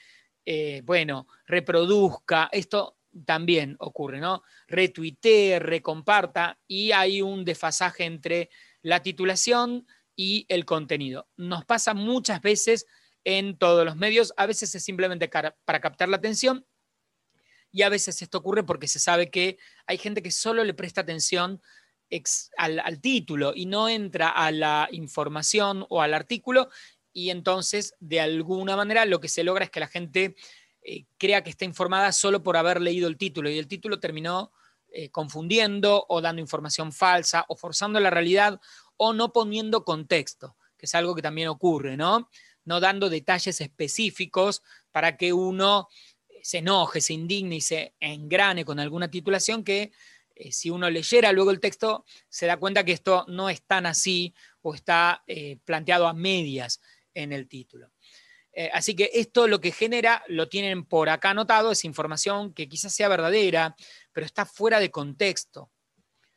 eh, 0.47 0.83
bueno, 0.85 1.27
reproduzca. 1.47 2.49
Esto 2.53 2.97
también 3.27 3.75
ocurre, 3.81 4.21
¿no? 4.21 4.45
Retuitee, 4.69 5.59
recomparta 5.59 6.61
y 6.69 6.93
hay 6.93 7.23
un 7.23 7.45
desfasaje 7.45 8.05
entre 8.05 8.51
la 8.83 9.03
titulación 9.03 9.89
y 10.15 10.47
el 10.49 10.65
contenido. 10.65 11.27
Nos 11.37 11.65
pasa 11.65 11.93
muchas 11.93 12.41
veces 12.41 12.87
en 13.25 13.57
todos 13.57 13.85
los 13.85 13.97
medios. 13.97 14.33
A 14.37 14.47
veces 14.47 14.75
es 14.75 14.85
simplemente 14.85 15.29
para 15.29 15.81
captar 15.81 16.09
la 16.09 16.17
atención 16.17 16.67
y 17.73 17.83
a 17.83 17.89
veces 17.89 18.21
esto 18.23 18.39
ocurre 18.39 18.65
porque 18.65 18.89
se 18.89 18.99
sabe 18.99 19.31
que 19.31 19.59
hay 19.87 19.99
gente 19.99 20.23
que 20.23 20.31
solo 20.31 20.65
le 20.65 20.75
presta 20.75 21.03
atención 21.03 21.61
al, 22.57 23.01
título 23.01 23.53
y 23.55 23.67
no 23.67 23.89
entra 23.89 24.31
a 24.31 24.51
la 24.51 24.89
información 24.91 25.87
o 25.89 26.03
al 26.03 26.15
artículo 26.15 26.69
y 27.13 27.31
entonces 27.31 27.95
de 28.01 28.21
alguna 28.21 28.77
manera 28.77 29.05
lo 29.05 29.21
que 29.21 29.29
se 29.29 29.45
logra 29.45 29.65
es 29.65 29.71
que 29.71 29.81
la 29.81 29.87
gente 29.87 30.35
eh, 30.83 31.05
crea 31.19 31.45
que 31.45 31.51
está 31.51 31.65
informada 31.65 32.11
solo 32.11 32.43
por 32.43 32.57
haber 32.57 32.81
leído 32.81 33.07
el 33.07 33.17
título 33.17 33.49
y 33.49 33.59
el 33.59 33.69
título 33.69 34.01
terminó 34.01 34.53
eh, 34.93 35.11
confundiendo 35.11 36.05
o 36.09 36.21
dando 36.21 36.43
información 36.43 36.93
falsa 36.93 37.45
o 37.49 37.55
forzando 37.55 38.01
la 38.01 38.11
realidad 38.11 38.61
o 38.97 39.13
no 39.13 39.33
poniendo 39.33 39.85
contexto, 39.85 40.57
que 40.77 40.87
es 40.87 40.95
algo 40.97 41.15
que 41.15 41.23
también 41.23 41.49
ocurre, 41.49 41.97
¿no? 41.97 42.29
No 42.71 42.79
dando 42.79 43.11
detalles 43.11 43.61
específicos 43.61 44.63
para 44.93 45.17
que 45.17 45.33
uno 45.33 45.89
se 46.41 46.59
enoje, 46.59 47.01
se 47.01 47.15
indigne 47.15 47.57
y 47.57 47.61
se 47.61 47.95
engrane 47.99 48.65
con 48.65 48.79
alguna 48.79 49.11
titulación 49.11 49.65
que 49.65 49.91
eh, 50.37 50.53
si 50.53 50.71
uno 50.71 50.89
leyera 50.89 51.33
luego 51.33 51.51
el 51.51 51.59
texto 51.59 52.05
se 52.29 52.47
da 52.47 52.59
cuenta 52.59 52.85
que 52.85 52.93
esto 52.93 53.25
no 53.27 53.51
es 53.51 53.63
tan 53.63 53.87
así 53.87 54.33
o 54.63 54.73
está 54.73 55.25
eh, 55.27 55.59
planteado 55.65 56.07
a 56.07 56.15
medias 56.15 56.81
en 57.13 57.33
el 57.33 57.49
título. 57.49 57.91
Eh, 58.53 58.71
así 58.73 58.95
que 58.95 59.11
esto 59.15 59.49
lo 59.49 59.61
que 59.61 59.73
genera, 59.73 60.23
lo 60.29 60.49
tienen 60.49 60.85
por 60.85 61.09
acá 61.09 61.31
anotado, 61.31 61.73
es 61.73 61.85
información 61.85 62.55
que 62.55 62.69
quizás 62.69 62.95
sea 62.95 63.09
verdadera, 63.09 63.75
pero 64.13 64.27
está 64.27 64.47
fuera 64.47 64.79
de 64.79 64.93
contexto. 64.93 65.73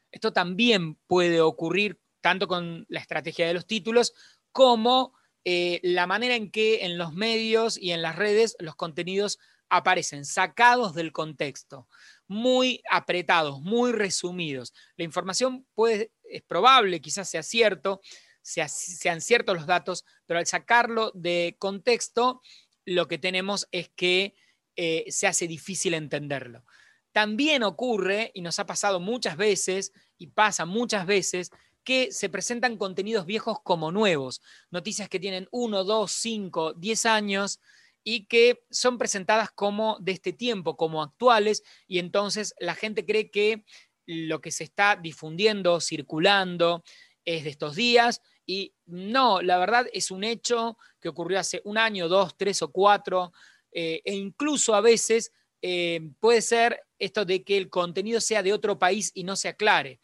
Esto 0.09 0.33
también 0.33 0.95
puede 1.05 1.41
ocurrir 1.41 1.99
tanto 2.21 2.47
con 2.47 2.87
la 2.89 3.01
estrategia 3.01 3.45
de 3.45 3.53
los 3.53 3.67
títulos 3.67 4.13
como 4.51 5.13
eh, 5.45 5.79
la 5.83 6.07
manera 6.07 6.35
en 6.35 6.51
que 6.51 6.85
en 6.85 6.97
los 6.97 7.13
medios 7.13 7.77
y 7.77 7.91
en 7.91 8.01
las 8.01 8.15
redes 8.15 8.55
los 8.59 8.75
contenidos 8.75 9.39
aparecen 9.69 10.23
sacados 10.23 10.93
del 10.93 11.11
contexto, 11.11 11.87
muy 12.27 12.81
apretados, 12.89 13.61
muy 13.61 13.91
resumidos. 13.91 14.73
La 14.95 15.03
información 15.03 15.65
puede, 15.73 16.11
es 16.23 16.43
probable, 16.43 17.01
quizás 17.01 17.29
sea 17.29 17.43
cierto, 17.43 18.01
sean 18.41 19.21
ciertos 19.21 19.55
los 19.55 19.65
datos, 19.65 20.05
pero 20.25 20.39
al 20.39 20.45
sacarlo 20.45 21.11
de 21.15 21.55
contexto, 21.59 22.41
lo 22.85 23.07
que 23.07 23.17
tenemos 23.17 23.67
es 23.71 23.89
que 23.89 24.35
eh, 24.75 25.05
se 25.09 25.27
hace 25.27 25.47
difícil 25.47 25.93
entenderlo. 25.93 26.65
También 27.11 27.63
ocurre, 27.63 28.31
y 28.33 28.41
nos 28.41 28.59
ha 28.59 28.65
pasado 28.65 28.99
muchas 28.99 29.37
veces, 29.37 29.93
y 30.17 30.27
pasa 30.27 30.65
muchas 30.65 31.05
veces, 31.05 31.51
que 31.83 32.11
se 32.11 32.29
presentan 32.29 32.77
contenidos 32.77 33.25
viejos 33.25 33.59
como 33.63 33.91
nuevos, 33.91 34.41
noticias 34.71 35.09
que 35.09 35.19
tienen 35.19 35.47
1, 35.51 35.83
2, 35.83 36.11
5, 36.11 36.73
10 36.73 37.05
años 37.05 37.59
y 38.03 38.25
que 38.25 38.63
son 38.69 38.97
presentadas 38.97 39.51
como 39.51 39.97
de 39.99 40.13
este 40.13 40.33
tiempo, 40.33 40.75
como 40.75 41.01
actuales, 41.01 41.63
y 41.87 41.99
entonces 41.99 42.53
la 42.59 42.75
gente 42.75 43.05
cree 43.05 43.31
que 43.31 43.63
lo 44.05 44.41
que 44.41 44.51
se 44.51 44.65
está 44.65 44.97
difundiendo, 44.97 45.79
circulando, 45.79 46.83
es 47.23 47.45
de 47.45 47.51
estos 47.51 47.75
días, 47.75 48.21
y 48.45 48.73
no, 48.85 49.41
la 49.41 49.57
verdad 49.57 49.87
es 49.93 50.11
un 50.11 50.25
hecho 50.25 50.77
que 50.99 51.07
ocurrió 51.07 51.39
hace 51.39 51.61
un 51.63 51.77
año, 51.77 52.09
dos, 52.09 52.35
tres 52.35 52.61
o 52.61 52.71
cuatro, 52.71 53.31
eh, 53.71 54.01
e 54.03 54.13
incluso 54.13 54.75
a 54.75 54.81
veces 54.81 55.31
eh, 55.61 56.01
puede 56.19 56.41
ser 56.41 56.81
esto 56.99 57.23
de 57.23 57.43
que 57.43 57.55
el 57.55 57.69
contenido 57.69 58.19
sea 58.19 58.43
de 58.43 58.51
otro 58.51 58.77
país 58.77 59.11
y 59.13 59.23
no 59.23 59.37
se 59.37 59.47
aclare 59.47 60.01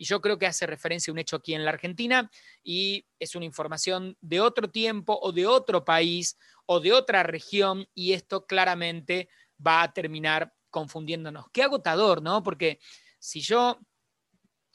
y 0.00 0.06
yo 0.06 0.22
creo 0.22 0.38
que 0.38 0.46
hace 0.46 0.66
referencia 0.66 1.10
a 1.10 1.12
un 1.12 1.18
hecho 1.18 1.36
aquí 1.36 1.52
en 1.52 1.62
la 1.62 1.72
Argentina 1.72 2.30
y 2.64 3.06
es 3.18 3.34
una 3.34 3.44
información 3.44 4.16
de 4.22 4.40
otro 4.40 4.70
tiempo 4.70 5.18
o 5.20 5.30
de 5.30 5.46
otro 5.46 5.84
país 5.84 6.38
o 6.64 6.80
de 6.80 6.94
otra 6.94 7.22
región 7.22 7.86
y 7.94 8.14
esto 8.14 8.46
claramente 8.46 9.28
va 9.64 9.82
a 9.82 9.92
terminar 9.92 10.54
confundiéndonos. 10.70 11.50
Qué 11.52 11.64
agotador, 11.64 12.22
¿no? 12.22 12.42
Porque 12.42 12.80
si 13.18 13.42
yo 13.42 13.78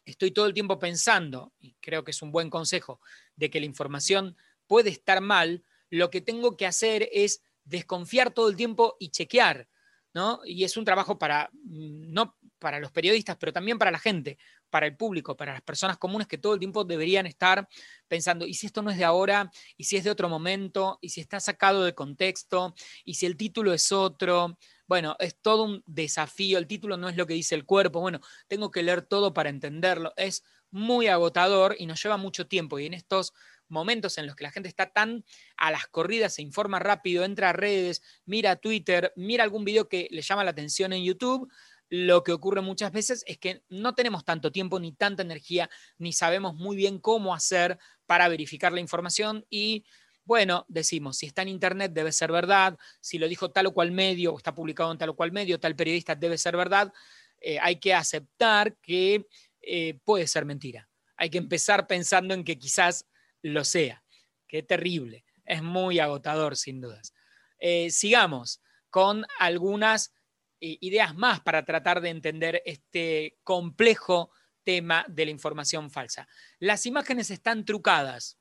estoy 0.05 0.29
todo 0.29 0.45
el 0.45 0.53
tiempo 0.53 0.77
pensando, 0.77 1.53
y 1.57 1.73
creo 1.81 2.03
que 2.03 2.11
es 2.11 2.21
un 2.21 2.31
buen 2.31 2.51
consejo, 2.51 3.01
de 3.35 3.49
que 3.49 3.59
la 3.59 3.65
información 3.65 4.37
puede 4.67 4.91
estar 4.91 5.21
mal, 5.21 5.63
lo 5.89 6.11
que 6.11 6.21
tengo 6.21 6.55
que 6.55 6.67
hacer 6.67 7.09
es 7.11 7.41
desconfiar 7.63 8.31
todo 8.31 8.47
el 8.47 8.55
tiempo 8.55 8.95
y 8.99 9.09
chequear. 9.09 9.67
¿no? 10.15 10.39
Y 10.45 10.63
es 10.63 10.77
un 10.77 10.85
trabajo 10.85 11.19
para, 11.19 11.49
mm, 11.51 12.13
no 12.13 12.37
para 12.57 12.79
los 12.79 12.91
periodistas, 12.91 13.35
pero 13.37 13.51
también 13.51 13.77
para 13.77 13.91
la 13.91 13.99
gente, 13.99 14.37
para 14.69 14.85
el 14.85 14.95
público, 14.95 15.35
para 15.37 15.53
las 15.53 15.61
personas 15.61 15.97
comunes 15.97 16.27
que 16.27 16.37
todo 16.37 16.53
el 16.53 16.59
tiempo 16.59 16.83
deberían 16.83 17.25
estar 17.25 17.67
pensando, 18.07 18.45
¿y 18.45 18.53
si 18.53 18.67
esto 18.67 18.81
no 18.81 18.91
es 18.91 18.97
de 18.97 19.05
ahora? 19.05 19.51
¿Y 19.77 19.85
si 19.85 19.97
es 19.97 20.03
de 20.03 20.11
otro 20.11 20.29
momento? 20.29 20.99
¿Y 21.01 21.09
si 21.09 21.21
está 21.21 21.39
sacado 21.39 21.83
de 21.83 21.95
contexto? 21.95 22.75
¿Y 23.03 23.15
si 23.15 23.25
el 23.25 23.37
título 23.37 23.73
es 23.73 23.91
otro? 23.91 24.57
Bueno, 24.87 25.15
es 25.19 25.39
todo 25.41 25.63
un 25.63 25.83
desafío, 25.85 26.57
el 26.57 26.67
título 26.67 26.97
no 26.97 27.09
es 27.09 27.17
lo 27.17 27.25
que 27.25 27.33
dice 27.33 27.55
el 27.55 27.65
cuerpo, 27.65 28.01
bueno, 28.01 28.19
tengo 28.47 28.69
que 28.69 28.83
leer 28.83 29.01
todo 29.01 29.33
para 29.33 29.49
entenderlo, 29.49 30.13
es 30.15 30.43
muy 30.69 31.07
agotador 31.07 31.75
y 31.79 31.85
nos 31.87 32.03
lleva 32.03 32.17
mucho 32.17 32.47
tiempo 32.47 32.77
y 32.77 32.85
en 32.85 32.93
estos 32.93 33.33
momentos 33.67 34.17
en 34.17 34.27
los 34.27 34.35
que 34.35 34.43
la 34.43 34.51
gente 34.51 34.69
está 34.69 34.91
tan 34.91 35.25
a 35.57 35.71
las 35.71 35.87
corridas, 35.87 36.35
se 36.35 36.41
informa 36.41 36.79
rápido, 36.79 37.23
entra 37.23 37.49
a 37.49 37.53
redes, 37.53 38.01
mira 38.25 38.55
Twitter, 38.57 39.11
mira 39.15 39.43
algún 39.43 39.65
video 39.65 39.89
que 39.89 40.07
le 40.11 40.21
llama 40.21 40.43
la 40.43 40.51
atención 40.51 40.93
en 40.93 41.03
YouTube, 41.03 41.51
lo 41.89 42.23
que 42.23 42.31
ocurre 42.31 42.61
muchas 42.61 42.91
veces 42.91 43.23
es 43.27 43.37
que 43.37 43.63
no 43.69 43.93
tenemos 43.93 44.25
tanto 44.25 44.51
tiempo 44.51 44.79
ni 44.79 44.91
tanta 44.91 45.21
energía, 45.21 45.69
ni 45.97 46.13
sabemos 46.13 46.55
muy 46.55 46.75
bien 46.75 46.99
cómo 46.99 47.33
hacer 47.33 47.77
para 48.05 48.27
verificar 48.27 48.71
la 48.71 48.79
información 48.79 49.45
y 49.49 49.85
bueno, 50.25 50.65
decimos, 50.67 51.17
si 51.17 51.27
está 51.27 51.43
en 51.43 51.49
Internet 51.49 51.91
debe 51.93 52.11
ser 52.11 52.31
verdad, 52.31 52.77
si 52.99 53.19
lo 53.19 53.27
dijo 53.27 53.51
tal 53.51 53.67
o 53.67 53.73
cual 53.73 53.91
medio 53.91 54.33
o 54.33 54.37
está 54.37 54.55
publicado 54.55 54.91
en 54.91 54.97
tal 54.97 55.09
o 55.09 55.15
cual 55.15 55.31
medio, 55.31 55.59
tal 55.59 55.75
periodista 55.75 56.15
debe 56.15 56.39
ser 56.39 56.57
verdad, 56.57 56.91
eh, 57.39 57.59
hay 57.61 57.79
que 57.79 57.93
aceptar 57.93 58.75
que 58.77 59.27
eh, 59.61 59.99
puede 60.03 60.25
ser 60.25 60.45
mentira. 60.45 60.89
Hay 61.15 61.29
que 61.29 61.37
empezar 61.37 61.85
pensando 61.85 62.33
en 62.33 62.43
que 62.43 62.57
quizás 62.57 63.07
lo 63.43 63.63
sea. 63.63 64.03
Qué 64.47 64.63
terrible. 64.63 65.25
Es 65.45 65.61
muy 65.61 65.99
agotador, 65.99 66.57
sin 66.57 66.81
dudas. 66.81 67.13
Eh, 67.59 67.91
sigamos 67.91 68.61
con 68.89 69.25
algunas 69.39 70.11
ideas 70.59 71.15
más 71.15 71.41
para 71.41 71.65
tratar 71.65 72.01
de 72.01 72.09
entender 72.09 72.61
este 72.65 73.37
complejo 73.43 74.31
tema 74.63 75.05
de 75.07 75.25
la 75.25 75.31
información 75.31 75.89
falsa. 75.89 76.27
Las 76.59 76.85
imágenes 76.85 77.29
están 77.31 77.63
trucadas. 77.63 78.37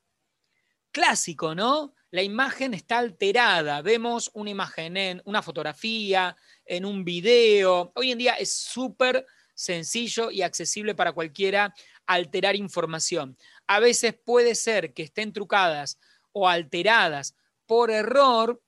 Clásico, 0.91 1.55
¿no? 1.55 1.93
La 2.11 2.23
imagen 2.23 2.73
está 2.73 2.97
alterada. 2.99 3.81
Vemos 3.81 4.31
una 4.33 4.49
imagen 4.49 4.97
en 4.97 5.21
una 5.25 5.41
fotografía, 5.41 6.35
en 6.65 6.85
un 6.85 7.03
video. 7.03 7.91
Hoy 7.95 8.11
en 8.11 8.17
día 8.17 8.33
es 8.35 8.53
súper 8.53 9.25
sencillo 9.53 10.31
y 10.31 10.41
accesible 10.41 10.95
para 10.95 11.13
cualquiera 11.13 11.73
alterar 12.05 12.55
información. 12.55 13.37
A 13.67 13.79
veces 13.79 14.13
puede 14.13 14.55
ser 14.55 14.93
que 14.93 15.03
estén 15.03 15.33
trucadas 15.33 15.99
o 16.31 16.47
alteradas 16.47 17.35
por 17.65 17.91
error. 17.91 18.61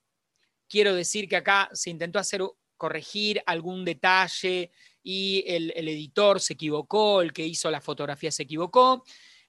Quiero 0.67 0.93
decir 0.95 1.29
que 1.29 1.37
acá 1.37 1.69
se 1.73 1.89
intentó 1.89 2.19
hacer 2.19 2.41
corregir 2.77 3.41
algún 3.45 3.83
detalle 3.83 4.71
y 5.03 5.43
el, 5.47 5.71
editor 5.75 6.39
se 6.39 6.53
equivocó, 6.53 7.21
el 7.21 7.33
que 7.33 7.45
hizo 7.45 7.71
la 7.71 7.81
fotografía 7.81 8.31
se 8.31 8.43
equivocó. 8.43 9.03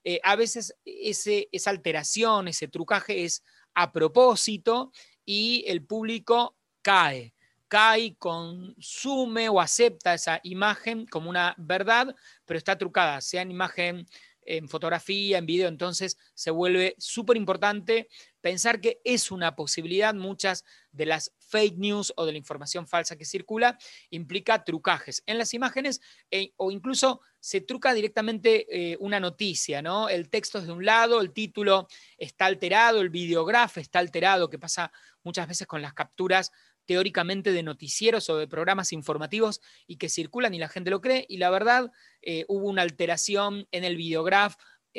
Eh, 0.05 0.21
a 0.23 0.37
veces 0.37 0.75
esa 0.85 1.71
alteración, 1.71 2.49
ese 2.49 2.69
trucaje 2.69 3.25
es 3.25 3.45
a 3.75 3.93
propósito 3.93 4.93
y 5.25 5.65
el 5.67 5.85
público 5.85 6.57
cae, 6.83 7.35
cae, 7.69 8.17
consume 8.17 9.49
o 9.49 9.61
acepta 9.61 10.15
esa 10.15 10.41
imagen 10.43 11.07
como 11.07 11.29
una 11.29 11.55
verdad, 11.59 12.15
pero 12.45 12.59
está 12.59 12.79
trucada, 12.79 13.21
sea 13.21 13.43
en 13.43 13.51
imagen, 13.51 14.07
en 14.43 14.69
fotografía, 14.69 15.39
en 15.39 15.47
video, 15.47 15.69
entonces 15.69 16.17
se 16.35 16.51
vuelve 16.51 16.95
súper 16.99 17.37
importante 17.37 18.09
pensar 18.49 18.81
que 18.81 18.99
es 19.05 19.31
una 19.31 19.55
posibilidad, 19.55 20.15
muchas 20.15 20.65
de 20.91 21.05
las 21.05 21.35
fake 21.37 21.77
news 21.77 22.15
o 22.17 22.25
de 22.25 22.33
la 22.33 22.39
información 22.39 22.87
falsa 22.87 23.15
que 23.17 23.27
circula 23.27 23.77
implica 24.09 24.65
trucajes 24.65 25.23
en 25.27 25.37
las 25.37 25.53
imágenes 25.53 26.01
eh, 26.31 26.53
o 26.57 26.71
incluso 26.71 27.21
se 27.41 27.61
truca 27.61 27.93
directamente 27.93 28.67
eh, 28.71 28.97
una 29.01 29.21
noticia, 29.21 29.83
¿no? 29.83 30.09
El 30.09 30.31
texto 30.31 30.61
es 30.61 30.67
de 30.67 30.73
un 30.73 30.83
lado, 30.83 31.21
el 31.21 31.35
título 31.35 31.89
está 32.17 32.47
alterado, 32.47 33.03
el 33.03 33.11
videógrafo 33.11 33.81
está 33.81 33.99
alterado, 33.99 34.49
que 34.49 34.59
pasa 34.59 34.93
muchas 35.23 35.47
veces 35.47 35.67
con 35.67 35.83
las 35.83 35.93
capturas 35.93 36.51
teóricamente 36.87 37.53
de 37.53 37.63
noticieros 37.63 38.31
o 38.31 38.39
de 38.39 38.49
programas 38.49 38.95
informativos 38.95 39.61
y 39.87 39.97
que 39.97 40.09
circulan 40.09 40.55
y 40.55 40.59
la 40.59 40.71
gente 40.71 40.89
lo 40.89 41.03
cree. 41.03 41.27
Y 41.29 41.37
la 41.37 41.51
verdad, 41.51 41.93
eh, 42.23 42.47
hubo 42.49 42.67
una 42.67 42.81
alteración 42.81 43.69
en 43.73 43.85
el 43.85 43.97
videograf 43.97 44.57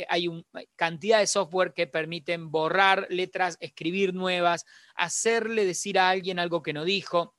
hay 0.08 0.28
una 0.28 0.44
cantidad 0.76 1.20
de 1.20 1.28
software 1.28 1.74
que 1.74 1.88
permiten 1.88 2.52
borrar 2.52 3.08
letras, 3.10 3.58
escribir 3.60 4.14
nuevas, 4.14 4.66
hacerle 4.96 5.66
decir 5.66 6.00
a 6.00 6.10
alguien 6.10 6.40
algo 6.40 6.62
que 6.62 6.74
no 6.74 6.86
dijo, 6.86 7.36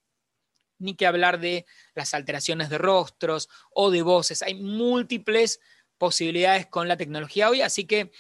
ni 0.79 0.95
que 0.95 1.07
hablar 1.07 1.41
de 1.41 1.67
las 1.95 2.15
alteraciones 2.15 2.71
de 2.71 2.79
rostros 2.79 3.49
o 3.71 3.91
de 3.91 4.03
voces. 4.03 4.43
Hay 4.43 4.55
múltiples 4.55 5.61
posibilidades 5.99 6.67
con 6.67 6.89
la 6.89 6.97
tecnología 6.97 7.51
hoy, 7.51 7.61
así 7.61 7.85
que 7.85 8.11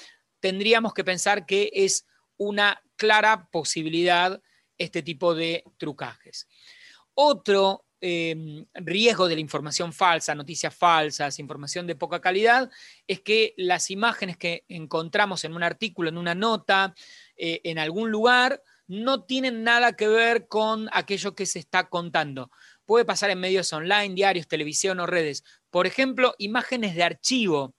tendríamos 0.40 0.92
que 0.94 1.04
pensar 1.04 1.46
que 1.46 1.70
es 1.72 2.06
una 2.37 2.82
clara 2.96 3.49
posibilidad 3.50 4.40
este 4.78 5.02
tipo 5.02 5.34
de 5.34 5.64
trucajes. 5.76 6.46
Otro 7.14 7.87
Em, 8.02 8.64
riesgo 8.73 9.28
de 9.28 9.35
la 9.35 9.42
información 9.42 9.92
falsa, 9.92 10.35
noticias 10.35 10.75
falsas, 10.75 11.38
información 11.38 11.87
de 11.87 11.97
poca 11.97 12.19
calidad, 12.19 12.71
es 13.07 13.21
que 13.21 13.52
las 13.59 13.90
imágenes 13.90 14.38
que 14.38 14.64
encontramos 14.69 15.45
en 15.45 15.54
un 15.54 15.62
artículo, 15.62 16.09
en 16.09 16.16
una 16.16 16.35
nota, 16.35 16.95
eh, 17.37 17.61
en 17.62 17.78
algún 17.78 18.11
lugar, 18.11 18.62
no 18.87 19.25
tienen 19.25 19.64
nada 19.64 19.92
que 19.97 20.09
ver 20.09 20.49
con 20.49 20.88
aquello 20.92 21.35
que 21.35 21.45
se 21.45 21.59
está 21.59 21.90
contando. 21.90 22.50
Puede 22.87 23.04
pasar 23.04 23.28
en 23.28 23.38
medios 23.38 23.71
online, 23.75 24.14
diarios, 24.14 24.49
televisión 24.49 24.99
o 24.99 25.07
redes. 25.07 25.45
Por 25.69 25.87
ejemplo, 25.87 26.35
imágenes 26.38 26.95
de 26.95 27.02
archivo. 27.02 27.75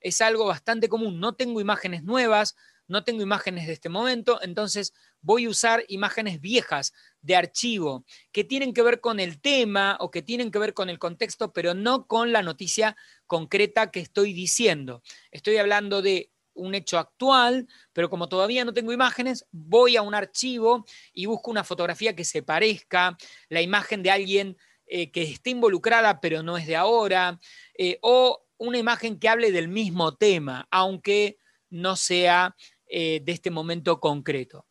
Es 0.00 0.20
algo 0.20 0.46
bastante 0.46 0.88
común. 0.88 1.18
No 1.18 1.34
tengo 1.34 1.60
imágenes 1.60 2.04
nuevas, 2.04 2.54
no 2.86 3.04
tengo 3.04 3.22
imágenes 3.22 3.66
de 3.66 3.72
este 3.72 3.88
momento, 3.88 4.40
entonces 4.42 4.92
voy 5.20 5.46
a 5.46 5.48
usar 5.48 5.84
imágenes 5.88 6.40
viejas 6.40 6.92
de 7.24 7.36
archivo 7.36 8.04
que 8.32 8.44
tienen 8.44 8.74
que 8.74 8.82
ver 8.82 9.00
con 9.00 9.18
el 9.18 9.40
tema 9.40 9.96
o 9.98 10.10
que 10.10 10.22
tienen 10.22 10.50
que 10.50 10.58
ver 10.58 10.74
con 10.74 10.90
el 10.90 10.98
contexto, 10.98 11.52
pero 11.52 11.74
no 11.74 12.06
con 12.06 12.32
la 12.32 12.42
noticia 12.42 12.96
concreta 13.26 13.90
que 13.90 14.00
estoy 14.00 14.34
diciendo. 14.34 15.02
Estoy 15.30 15.56
hablando 15.56 16.02
de 16.02 16.30
un 16.52 16.74
hecho 16.74 16.98
actual, 16.98 17.66
pero 17.92 18.10
como 18.10 18.28
todavía 18.28 18.64
no 18.64 18.74
tengo 18.74 18.92
imágenes, 18.92 19.46
voy 19.50 19.96
a 19.96 20.02
un 20.02 20.14
archivo 20.14 20.84
y 21.12 21.26
busco 21.26 21.50
una 21.50 21.64
fotografía 21.64 22.14
que 22.14 22.24
se 22.24 22.42
parezca, 22.42 23.16
la 23.48 23.62
imagen 23.62 24.02
de 24.02 24.10
alguien 24.10 24.56
eh, 24.86 25.10
que 25.10 25.22
esté 25.22 25.50
involucrada, 25.50 26.20
pero 26.20 26.42
no 26.42 26.58
es 26.58 26.66
de 26.66 26.76
ahora, 26.76 27.40
eh, 27.76 27.98
o 28.02 28.44
una 28.58 28.78
imagen 28.78 29.18
que 29.18 29.30
hable 29.30 29.50
del 29.50 29.68
mismo 29.68 30.14
tema, 30.14 30.68
aunque 30.70 31.38
no 31.70 31.96
sea 31.96 32.54
eh, 32.86 33.20
de 33.24 33.32
este 33.32 33.50
momento 33.50 33.98
concreto. 33.98 34.66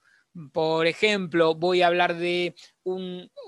Por 0.51 0.87
ejemplo, 0.87 1.53
voy 1.53 1.83
a 1.83 1.87
hablar 1.87 2.17
de 2.17 2.55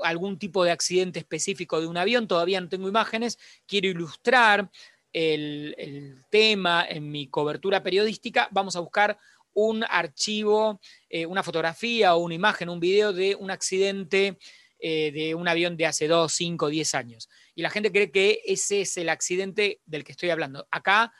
algún 0.03 0.37
tipo 0.37 0.63
de 0.63 0.71
accidente 0.71 1.19
específico 1.19 1.81
de 1.81 1.87
un 1.87 1.97
avión, 1.97 2.27
todavía 2.27 2.61
no 2.61 2.69
tengo 2.69 2.87
imágenes, 2.87 3.39
quiero 3.65 3.87
ilustrar 3.87 4.69
el, 5.11 6.23
tema 6.29 6.85
en 6.87 7.09
mi 7.09 7.27
cobertura 7.27 7.81
periodística, 7.81 8.49
vamos 8.51 8.75
a 8.75 8.81
buscar 8.81 9.17
un 9.53 9.83
archivo, 9.89 10.79
eh, 11.09 11.25
una 11.25 11.41
fotografía 11.41 12.13
o 12.13 12.19
una 12.19 12.35
imagen, 12.35 12.69
un 12.69 12.79
video 12.79 13.13
de 13.13 13.33
un 13.35 13.49
accidente 13.49 14.37
eh, 14.77 15.11
de 15.11 15.33
un 15.33 15.47
avión 15.47 15.77
de 15.77 15.87
hace 15.87 16.07
2, 16.07 16.31
5, 16.31 16.67
10 16.67 16.95
años. 16.95 17.29
Y 17.55 17.63
la 17.63 17.69
gente 17.69 17.91
cree 17.91 18.11
que 18.11 18.41
ese 18.45 18.81
es 18.81 18.97
el 18.97 19.09
accidente 19.09 19.79
del 19.85 20.03
que 20.03 20.11
estoy 20.11 20.29
hablando. 20.29 20.67
Acá 20.69 21.13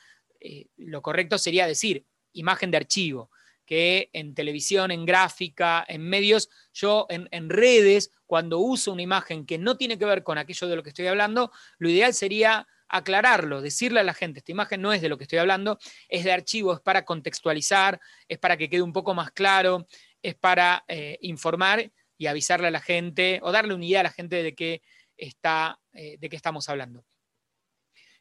lo 0.78 1.02
correcto 1.02 1.40
sería 1.40 1.66
decir 1.66 2.06
imagen 2.34 2.70
de 2.70 2.78
archivo, 2.78 3.32
que 3.66 4.10
en 4.14 4.36
televisión, 4.36 4.92
en 4.92 5.06
gráfica, 5.06 5.84
en 5.88 6.08
medios, 6.08 6.50
yo 6.74 7.08
en, 7.10 7.50
redes, 7.50 8.12
cuando 8.26 8.60
uso 8.60 8.92
una 8.92 9.02
imagen 9.02 9.46
que 9.46 9.58
no 9.58 9.78
tiene 9.78 9.98
que 9.98 10.06
ver 10.06 10.24
con 10.24 10.38
aquello 10.38 10.68
de 10.68 10.76
lo 10.76 10.84
que 10.84 10.90
estoy 10.90 11.08
hablando, 11.08 11.52
lo 11.78 11.90
ideal 11.90 12.14
sería 12.14 12.68
aclararlo, 12.88 13.62
decirle 13.62 14.00
a 14.00 14.04
la 14.04 14.14
gente, 14.14 14.40
esta 14.40 14.52
imagen 14.52 14.82
no 14.82 14.94
es 14.94 15.02
de 15.02 15.10
lo 15.10 15.18
que 15.18 15.24
estoy 15.24 15.40
hablando, 15.40 15.80
es 16.08 16.24
de 16.24 16.32
archivo, 16.32 16.74
es 16.74 16.80
para 16.80 17.04
contextualizar, 17.04 18.00
es 18.28 18.38
para 18.38 18.58
que 18.58 18.70
quede 18.70 18.84
un 18.84 18.94
poco 18.94 19.14
más 19.14 19.32
claro, 19.32 19.88
es 20.22 20.36
para 20.36 20.86
eh, 20.88 21.18
informar 21.22 21.92
y 22.18 22.28
avisarle 22.28 22.68
a 22.68 22.72
la 22.72 22.82
gente 22.82 23.40
o 23.44 23.52
darle 23.52 23.74
una 23.74 23.86
idea 23.86 24.00
a 24.02 24.04
la 24.04 24.12
gente 24.12 24.44
de 24.44 24.54
qué, 24.54 24.82
está, 25.18 25.80
eh, 25.94 26.18
de 26.20 26.30
qué 26.30 26.36
estamos 26.36 26.70
hablando. 26.70 27.06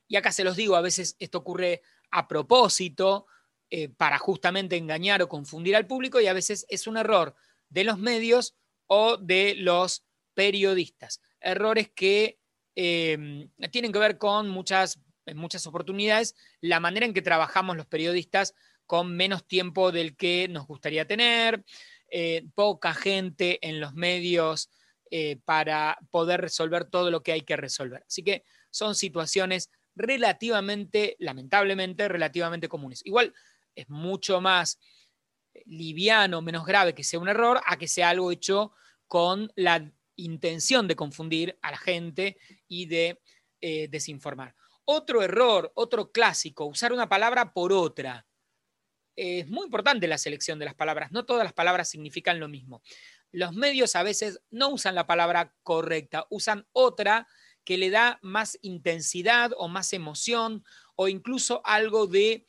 Y 0.08 0.16
acá 0.16 0.32
se 0.32 0.44
los 0.44 0.56
digo, 0.56 0.76
a 0.76 0.80
veces 0.80 1.16
esto 1.18 1.38
ocurre 1.38 1.82
a 2.10 2.28
propósito, 2.28 3.26
eh, 3.70 3.88
para 3.88 4.18
justamente 4.18 4.76
engañar 4.76 5.22
o 5.22 5.28
confundir 5.28 5.74
al 5.74 5.86
público 5.86 6.20
y 6.20 6.26
a 6.26 6.32
veces 6.32 6.66
es 6.68 6.86
un 6.86 6.96
error 6.96 7.34
de 7.70 7.84
los 7.84 7.98
medios 7.98 8.54
o 8.86 9.16
de 9.16 9.54
los 9.56 10.04
periodistas. 10.34 11.20
Errores 11.40 11.90
que 11.94 12.38
eh, 12.76 13.48
tienen 13.72 13.92
que 13.92 13.98
ver 13.98 14.18
con 14.18 14.48
muchas, 14.48 15.00
muchas 15.34 15.66
oportunidades, 15.66 16.36
la 16.60 16.78
manera 16.78 17.06
en 17.06 17.14
que 17.14 17.22
trabajamos 17.22 17.76
los 17.76 17.86
periodistas 17.86 18.54
con 18.86 19.16
menos 19.16 19.46
tiempo 19.46 19.92
del 19.92 20.14
que 20.14 20.46
nos 20.48 20.66
gustaría 20.66 21.06
tener, 21.06 21.64
eh, 22.10 22.46
poca 22.54 22.94
gente 22.94 23.66
en 23.66 23.80
los 23.80 23.94
medios 23.94 24.70
para 25.44 25.96
poder 26.10 26.40
resolver 26.40 26.86
todo 26.86 27.08
lo 27.08 27.22
que 27.22 27.30
hay 27.30 27.42
que 27.42 27.54
resolver. 27.54 28.02
Así 28.04 28.24
que 28.24 28.42
son 28.70 28.96
situaciones 28.96 29.70
relativamente, 29.94 31.16
lamentablemente, 31.20 32.08
relativamente 32.08 32.68
comunes. 32.68 33.00
Igual 33.04 33.32
es 33.74 33.88
mucho 33.88 34.40
más 34.40 34.78
liviano, 35.66 36.42
menos 36.42 36.66
grave 36.66 36.94
que 36.94 37.04
sea 37.04 37.20
un 37.20 37.28
error, 37.28 37.60
a 37.66 37.76
que 37.76 37.88
sea 37.88 38.10
algo 38.10 38.30
hecho 38.30 38.72
con 39.06 39.52
la 39.56 39.90
intención 40.16 40.88
de 40.88 40.96
confundir 40.96 41.58
a 41.62 41.70
la 41.70 41.76
gente 41.76 42.36
y 42.68 42.86
de 42.86 43.20
eh, 43.60 43.88
desinformar. 43.88 44.54
Otro 44.84 45.22
error, 45.22 45.72
otro 45.74 46.12
clásico, 46.12 46.66
usar 46.66 46.92
una 46.92 47.08
palabra 47.08 47.52
por 47.52 47.72
otra. 47.72 48.26
Es 49.16 49.48
muy 49.48 49.64
importante 49.64 50.08
la 50.08 50.18
selección 50.18 50.58
de 50.58 50.66
las 50.66 50.74
palabras. 50.74 51.12
No 51.12 51.24
todas 51.24 51.44
las 51.44 51.52
palabras 51.52 51.88
significan 51.88 52.40
lo 52.40 52.48
mismo. 52.48 52.82
Los 53.30 53.52
medios 53.52 53.96
a 53.96 54.02
veces 54.02 54.40
no 54.50 54.68
usan 54.68 54.94
la 54.94 55.06
palabra 55.06 55.54
correcta, 55.62 56.26
usan 56.30 56.66
otra 56.72 57.26
que 57.64 57.78
le 57.78 57.90
da 57.90 58.18
más 58.22 58.58
intensidad 58.60 59.52
o 59.56 59.68
más 59.68 59.92
emoción 59.92 60.64
o 60.96 61.08
incluso 61.08 61.62
algo 61.64 62.06
de 62.06 62.46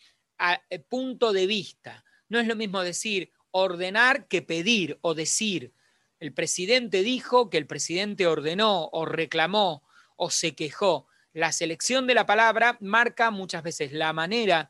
eh, 0.70 0.80
punto 0.80 1.34
de 1.34 1.48
vista. 1.48 2.04
No 2.30 2.40
es 2.40 2.48
lo 2.48 2.56
mismo 2.56 2.82
decir 2.82 3.32
ordenar 3.52 4.28
que 4.28 4.42
pedir 4.42 5.00
o 5.02 5.14
decir. 5.14 5.74
El 6.20 6.34
presidente 6.34 7.04
dijo 7.04 7.50
que 7.50 7.58
el 7.58 7.68
presidente 7.68 8.28
ordenó 8.28 8.90
o 8.92 9.06
reclamó 9.06 9.84
o 10.18 10.30
se 10.30 10.56
quejó. 10.56 11.08
La 11.32 11.54
selección 11.54 12.06
de 12.06 12.16
la 12.16 12.26
palabra 12.26 12.78
marca 12.82 13.32
muchas 13.32 13.64
veces 13.64 13.94
la 13.94 14.12
manera 14.12 14.70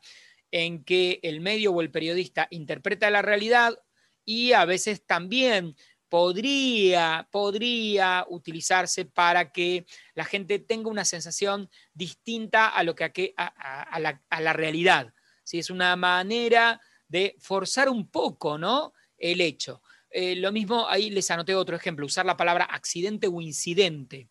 en 0.52 0.84
que 0.84 1.18
el 1.22 1.40
medio 1.40 1.72
o 1.72 1.80
el 1.80 1.90
periodista 1.90 2.46
interpreta 2.50 3.10
la 3.10 3.22
realidad 3.22 3.76
y 4.24 4.52
a 4.52 4.64
veces 4.64 5.04
también 5.04 5.74
podría, 6.08 7.28
podría 7.32 8.24
utilizarse 8.28 9.04
para 9.04 9.50
que 9.50 9.84
la 10.14 10.24
gente 10.24 10.60
tenga 10.60 10.90
una 10.90 11.04
sensación 11.04 11.70
distinta 11.92 12.68
a, 12.68 12.84
lo 12.84 12.94
que, 12.94 13.34
a, 13.36 13.82
a 14.30 14.40
la 14.40 14.52
realidad 14.52 15.12
es 15.54 15.70
una 15.70 15.94
manera 15.96 16.80
de 17.08 17.36
forzar 17.38 17.88
un 17.88 18.08
poco 18.08 18.58
¿no? 18.58 18.92
el 19.16 19.40
hecho. 19.40 19.82
Eh, 20.10 20.36
lo 20.36 20.52
mismo, 20.52 20.88
ahí 20.88 21.10
les 21.10 21.30
anoté 21.30 21.54
otro 21.54 21.76
ejemplo, 21.76 22.06
usar 22.06 22.26
la 22.26 22.36
palabra 22.36 22.64
accidente 22.64 23.28
o 23.28 23.40
incidente. 23.40 24.28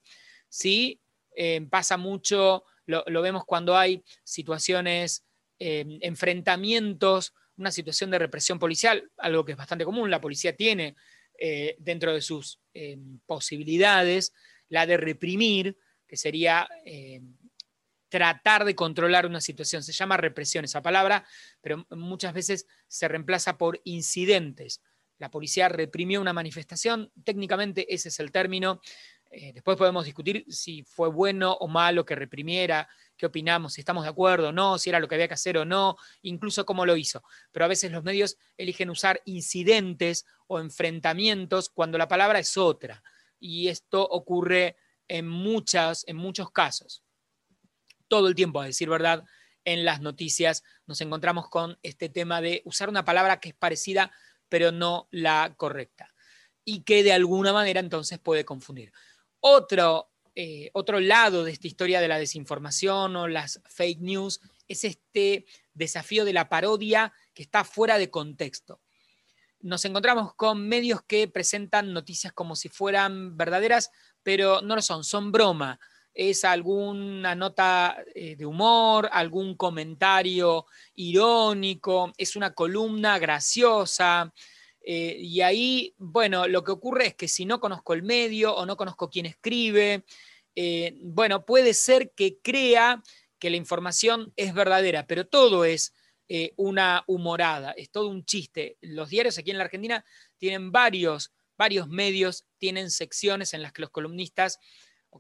¿sí? 0.49 0.99
Eh, 1.36 1.65
pasa 1.69 1.97
mucho, 1.97 2.63
lo, 2.86 3.21
vemos 3.21 3.45
cuando 3.45 3.78
hay 3.78 4.04
situaciones, 4.23 5.25
eh, 5.60 5.86
enfrentamientos, 6.01 7.34
una 7.58 7.71
situación 7.71 8.12
de 8.12 8.19
represión 8.19 8.60
policial, 8.60 9.10
algo 9.17 9.45
que 9.45 9.54
es 9.54 9.58
bastante 9.58 9.86
común, 9.86 10.12
la 10.12 10.21
policía 10.21 10.56
tiene 10.56 10.95
dentro 11.78 12.13
de 12.13 12.21
sus 12.21 12.62
posibilidades 13.25 14.32
la 14.69 14.86
de 14.86 14.95
reprimir, 14.95 15.78
que 16.08 16.15
sería 16.15 16.65
tratar 18.10 18.65
de 18.65 18.76
controlar 18.76 19.26
una 19.26 19.41
situación. 19.41 19.84
Se 19.84 19.94
llama 19.94 20.18
represión 20.18 20.65
esa 20.65 20.82
palabra, 20.82 21.26
pero 21.62 21.86
muchas 21.91 22.34
veces 22.34 22.68
se 22.88 23.08
reemplaza 23.08 23.58
por 23.58 23.82
incidentes. 23.84 24.82
La 25.18 25.32
policía 25.32 25.70
reprimió 25.70 26.20
una 26.20 26.34
manifestación, 26.34 27.12
técnicamente 27.24 27.94
ese 27.94 28.10
es 28.10 28.20
el 28.20 28.32
término. 28.32 28.82
Eh, 29.32 29.54
después 29.54 29.78
podemos 29.78 30.06
discutir 30.06 30.46
si 30.50 30.84
fue 30.84 31.10
bueno 31.10 31.54
o 31.54 31.68
malo 31.68 32.06
que 32.06 32.15
reprimiera, 32.15 32.88
qué 33.18 33.26
opinamos, 33.26 33.74
si 33.74 33.82
estamos 33.82 34.04
de 34.04 34.10
acuerdo 34.10 34.50
o 34.50 34.52
no, 34.52 34.78
si 34.78 34.89
era 34.89 35.00
lo 35.00 35.08
que 35.08 35.15
había 35.15 35.28
que 35.28 35.34
hacer 35.34 35.58
o 35.58 35.65
no, 35.65 35.98
incluso 36.22 36.65
cómo 36.65 36.86
lo 36.86 36.96
hizo. 36.96 37.24
Pero 37.52 37.65
a 37.65 37.70
veces 37.70 37.91
los 37.91 38.04
medios 38.04 38.38
eligen 38.58 38.89
usar 38.89 39.22
incidentes 39.26 40.26
o 40.48 40.60
enfrentamientos 40.60 41.70
cuando 41.70 41.98
la 41.98 42.08
palabra 42.08 42.39
es 42.39 42.58
otra. 42.58 43.02
Y 43.39 43.70
esto 43.70 44.08
ocurre 44.08 44.78
en, 45.08 45.28
muchas, 45.28 46.04
en 46.08 46.18
muchos 46.18 46.52
casos 46.52 47.05
todo 48.08 48.28
el 48.28 48.36
tiempo, 48.36 48.62
a 48.62 48.65
decir 48.65 48.89
verdad, 48.89 49.24
en 49.65 49.84
las 49.84 50.00
noticias 50.00 50.63
nos 50.86 51.02
encontramos 51.02 51.50
con 51.50 51.78
este 51.82 52.08
tema 52.08 52.39
de 52.39 52.62
usar 52.65 52.88
una 52.88 53.04
palabra 53.04 53.39
que 53.39 53.50
es 53.50 53.56
parecida, 53.56 54.12
pero 54.48 54.72
no 54.72 55.08
la 55.12 55.56
correcta, 55.58 56.13
y 56.63 56.84
que 56.84 57.04
de 57.04 57.13
alguna 57.13 57.52
manera 57.52 57.80
entonces 57.80 58.20
puede 58.20 58.46
confundir. 58.46 58.94
Otro, 59.39 60.12
eh, 60.36 60.70
otro 60.74 61.00
lado 61.00 61.44
de 61.44 61.52
esta 61.52 61.68
historia 61.68 62.00
de 62.00 62.08
la 62.08 62.20
desinformación 62.20 63.15
o 63.15 63.28
las 63.28 63.62
fake 63.65 64.02
news 64.02 64.39
es 64.68 64.84
este 64.84 65.46
desafío 65.74 66.26
de 66.26 66.34
la 66.34 66.48
parodia 66.48 67.13
que 67.34 67.44
está 67.44 67.63
fuera 67.63 67.98
de 67.98 68.10
contexto. 68.10 68.82
Nos 69.60 69.84
encontramos 69.86 70.36
con 70.36 70.68
medios 70.68 71.02
que 71.02 71.28
presentan 71.28 71.91
noticias 71.91 72.34
como 72.34 72.56
si 72.56 72.70
fueran 72.70 73.36
verdaderas, 73.36 73.89
pero 74.22 74.62
no 74.62 74.76
lo 74.76 74.82
son, 74.82 75.04
son 75.04 75.32
broma 75.32 75.80
es 76.15 76.45
alguna 76.45 77.36
nota 77.36 77.97
eh, 78.15 78.38
de 78.38 78.45
humor, 78.45 79.10
algún 79.12 79.56
comentario 79.56 80.65
irónico, 80.95 82.13
es 82.17 82.38
una 82.38 82.54
columna 82.54 83.19
graciosa. 83.19 84.34
Eh, 84.82 85.17
y 85.19 85.41
ahí, 85.41 85.93
bueno, 85.97 86.47
lo 86.47 86.63
que 86.63 86.71
ocurre 86.71 87.08
es 87.08 87.15
que 87.15 87.28
si 87.28 87.45
no 87.45 87.60
conozco 87.60 87.93
el 87.93 88.04
medio 88.04 88.56
o 88.56 88.65
no 88.65 88.78
conozco 88.78 89.10
quién 89.10 89.25
escribe, 89.25 90.06
eh, 90.56 90.97
bueno, 91.01 91.45
puede 91.45 91.73
ser 91.73 92.12
que 92.15 92.39
crea 92.41 93.04
que 93.38 93.49
la 93.49 93.58
información 93.58 94.32
es 94.38 94.54
verdadera, 94.54 95.06
pero 95.06 95.28
todo 95.28 95.65
es 95.65 95.93
una 96.56 97.04
humorada, 97.06 97.73
es 97.73 97.91
todo 97.91 98.10
un 98.10 98.25
chiste. 98.25 98.80
Los 98.82 99.12
diarios 99.12 99.38
aquí 99.38 99.51
en 99.51 99.60
la 99.60 99.65
Argentina 99.65 100.04
tienen 100.39 100.71
varios, 100.71 101.32
varios 101.56 101.88
medios, 101.88 102.47
tienen 102.58 102.89
secciones 102.89 103.54
en 103.54 103.62
las 103.62 103.73
que 103.73 103.84
los 103.84 103.91
columnistas 103.91 104.58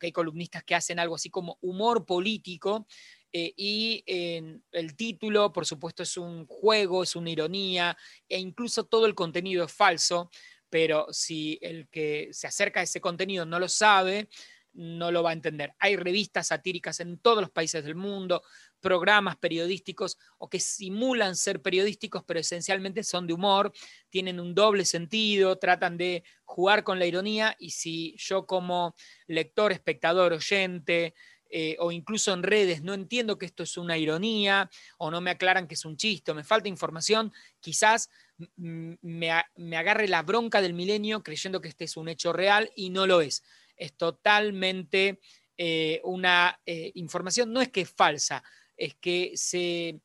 hay 0.03 0.11
columnistas 0.11 0.63
que 0.63 0.75
hacen 0.75 0.99
algo 0.99 1.15
así 1.15 1.29
como 1.29 1.57
humor 1.61 2.05
político, 2.05 2.87
eh, 3.31 3.53
y 3.57 4.03
el 4.07 4.95
título, 4.95 5.51
por 5.51 5.65
supuesto, 5.65 6.03
es 6.03 6.15
un 6.15 6.45
juego, 6.47 7.03
es 7.03 7.15
una 7.17 7.29
ironía, 7.29 7.97
e 8.29 8.39
incluso 8.39 8.85
todo 8.85 9.05
el 9.05 9.13
contenido 9.13 9.65
es 9.65 9.73
falso, 9.73 10.29
pero 10.69 11.07
si 11.11 11.57
el 11.61 11.87
que 11.89 12.29
se 12.31 12.47
acerca 12.47 12.79
a 12.79 12.83
ese 12.83 13.01
contenido 13.01 13.45
no 13.45 13.59
lo 13.59 13.67
sabe, 13.67 14.29
no 14.75 15.11
lo 15.11 15.23
va 15.23 15.31
a 15.31 15.33
entender. 15.33 15.73
Hay 15.79 15.95
revistas 15.95 16.47
satíricas 16.47 16.99
en 16.99 17.17
todos 17.17 17.41
los 17.41 17.49
países 17.49 17.83
del 17.83 17.95
mundo, 17.95 18.43
programas 18.79 19.37
periodísticos 19.37 20.17
o 20.37 20.49
que 20.49 20.59
simulan 20.59 21.35
ser 21.35 21.61
periodísticos, 21.61 22.23
pero 22.23 22.39
esencialmente 22.39 23.03
son 23.03 23.25
de 23.27 23.33
humor, 23.33 23.71
tienen 24.09 24.39
un 24.39 24.53
doble 24.53 24.85
sentido, 24.85 25.57
tratan 25.57 25.97
de 25.97 26.23
jugar 26.43 26.83
con 26.83 26.99
la 26.99 27.05
ironía 27.05 27.55
y 27.57 27.71
si 27.71 28.15
yo 28.17 28.45
como 28.45 28.95
lector, 29.27 29.71
espectador, 29.71 30.33
oyente, 30.33 31.13
eh, 31.49 31.77
o 31.79 31.91
incluso 31.91 32.33
en 32.33 32.43
redes 32.43 32.81
no 32.81 32.93
entiendo 32.93 33.37
que 33.37 33.45
esto 33.45 33.63
es 33.63 33.77
una 33.77 33.97
ironía 33.97 34.69
o 34.97 35.11
no 35.11 35.21
me 35.21 35.29
aclaran 35.29 35.67
que 35.67 35.75
es 35.75 35.85
un 35.85 35.95
chiste 35.95 36.31
o 36.31 36.35
me 36.35 36.43
falta 36.43 36.67
información, 36.67 37.31
quizás 37.59 38.09
me, 38.57 39.31
agarre 39.77 40.07
la 40.07 40.23
bronca 40.23 40.61
del 40.61 40.73
milenio 40.73 41.23
creyendo 41.23 41.61
que 41.61 41.69
este 41.69 41.85
es 41.85 41.97
un 41.97 42.09
hecho 42.09 42.33
real 42.33 42.71
y 42.75 42.89
no 42.89 43.07
lo 43.07 43.21
es. 43.21 43.43
Es 43.75 43.95
totalmente 43.95 45.19
eh, 45.57 46.01
una 46.03 46.59
eh, 46.65 46.91
información, 46.95 47.53
no 47.53 47.61
es 47.61 47.69
que 47.69 47.81
es 47.81 47.89
falsa, 47.89 48.43
es 48.75 48.95
que, 48.95 49.31
se, 49.35 50.01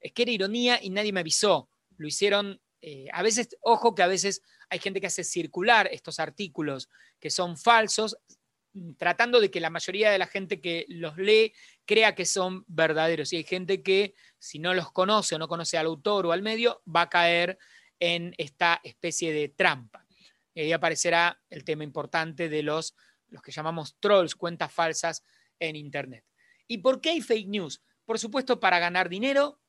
es 0.00 0.12
que 0.12 0.22
era 0.22 0.30
ironía 0.30 0.78
y 0.82 0.90
nadie 0.90 1.12
me 1.12 1.20
avisó. 1.20 1.70
Lo 1.96 2.06
hicieron, 2.06 2.60
eh, 2.82 3.08
a 3.12 3.22
veces, 3.22 3.56
ojo 3.62 3.94
que 3.94 4.02
a 4.02 4.06
veces 4.06 4.42
hay 4.68 4.78
gente 4.78 5.00
que 5.00 5.06
hace 5.06 5.24
circular 5.24 5.88
estos 5.90 6.20
artículos 6.20 6.88
que 7.18 7.30
son 7.30 7.56
falsos, 7.56 8.16
tratando 8.98 9.40
de 9.40 9.50
que 9.50 9.60
la 9.60 9.70
mayoría 9.70 10.10
de 10.10 10.18
la 10.18 10.26
gente 10.26 10.60
que 10.60 10.86
los 10.88 11.16
lee 11.16 11.52
crea 11.84 12.14
que 12.14 12.24
son 12.24 12.64
verdaderos. 12.68 13.32
Y 13.32 13.36
hay 13.36 13.44
gente 13.44 13.82
que, 13.82 14.14
si 14.38 14.58
no 14.58 14.74
los 14.74 14.92
conoce 14.92 15.34
o 15.34 15.38
no 15.38 15.48
conoce 15.48 15.76
al 15.76 15.86
autor 15.86 16.26
o 16.26 16.32
al 16.32 16.42
medio, 16.42 16.82
va 16.86 17.02
a 17.02 17.08
caer 17.08 17.58
en 17.98 18.34
esta 18.38 18.80
especie 18.84 19.32
de 19.32 19.48
trampa. 19.48 20.06
Y 20.54 20.60
ahí 20.60 20.72
aparecerá 20.72 21.40
el 21.48 21.64
tema 21.64 21.84
importante 21.84 22.48
de 22.48 22.62
los, 22.62 22.94
los 23.30 23.42
que 23.42 23.52
llamamos 23.52 23.96
trolls, 23.98 24.34
cuentas 24.34 24.72
falsas 24.72 25.24
en 25.58 25.76
Internet. 25.76 26.24
¿Y 26.66 26.78
por 26.78 27.00
qué 27.00 27.10
hay 27.10 27.20
fake 27.20 27.48
news? 27.48 27.82
Por 28.04 28.18
supuesto, 28.18 28.60
para 28.60 28.78
ganar 28.78 29.08
dinero, 29.08 29.60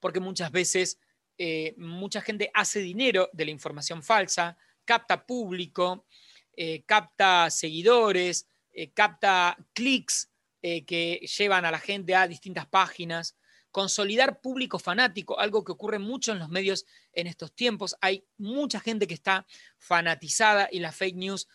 porque 0.00 0.20
muchas 0.20 0.50
veces 0.50 0.98
eh, 1.42 1.74
mucha 1.78 2.20
gente 2.20 2.50
hace 2.52 2.80
dinero 2.80 3.30
de 3.32 3.46
la 3.46 3.50
información 3.50 4.02
falsa, 4.02 4.58
capta 4.84 5.24
público, 5.24 6.06
eh, 6.54 6.82
capta 6.84 7.48
seguidores, 7.50 8.46
eh, 8.72 8.90
capta 8.92 9.56
clics 9.72 10.28
que 10.60 11.26
llevan 11.38 11.64
a 11.64 11.70
la 11.70 11.78
gente 11.78 12.14
a 12.14 12.28
distintas 12.28 12.66
páginas. 12.66 13.38
Consolidar 13.70 14.42
público 14.42 14.78
fanático, 14.78 15.40
algo 15.40 15.64
que 15.64 15.72
ocurre 15.72 15.98
mucho 15.98 16.32
en 16.32 16.38
los 16.38 16.50
medios 16.50 16.84
en 17.14 17.26
estos 17.26 17.54
tiempos. 17.54 17.96
Hay 18.02 18.26
mucha 18.36 18.78
gente 18.78 19.06
que 19.06 19.14
está 19.14 19.46
fanatizada 19.78 20.68
y 20.70 20.80
las 20.80 20.94
fake 20.94 21.16
news 21.16 21.48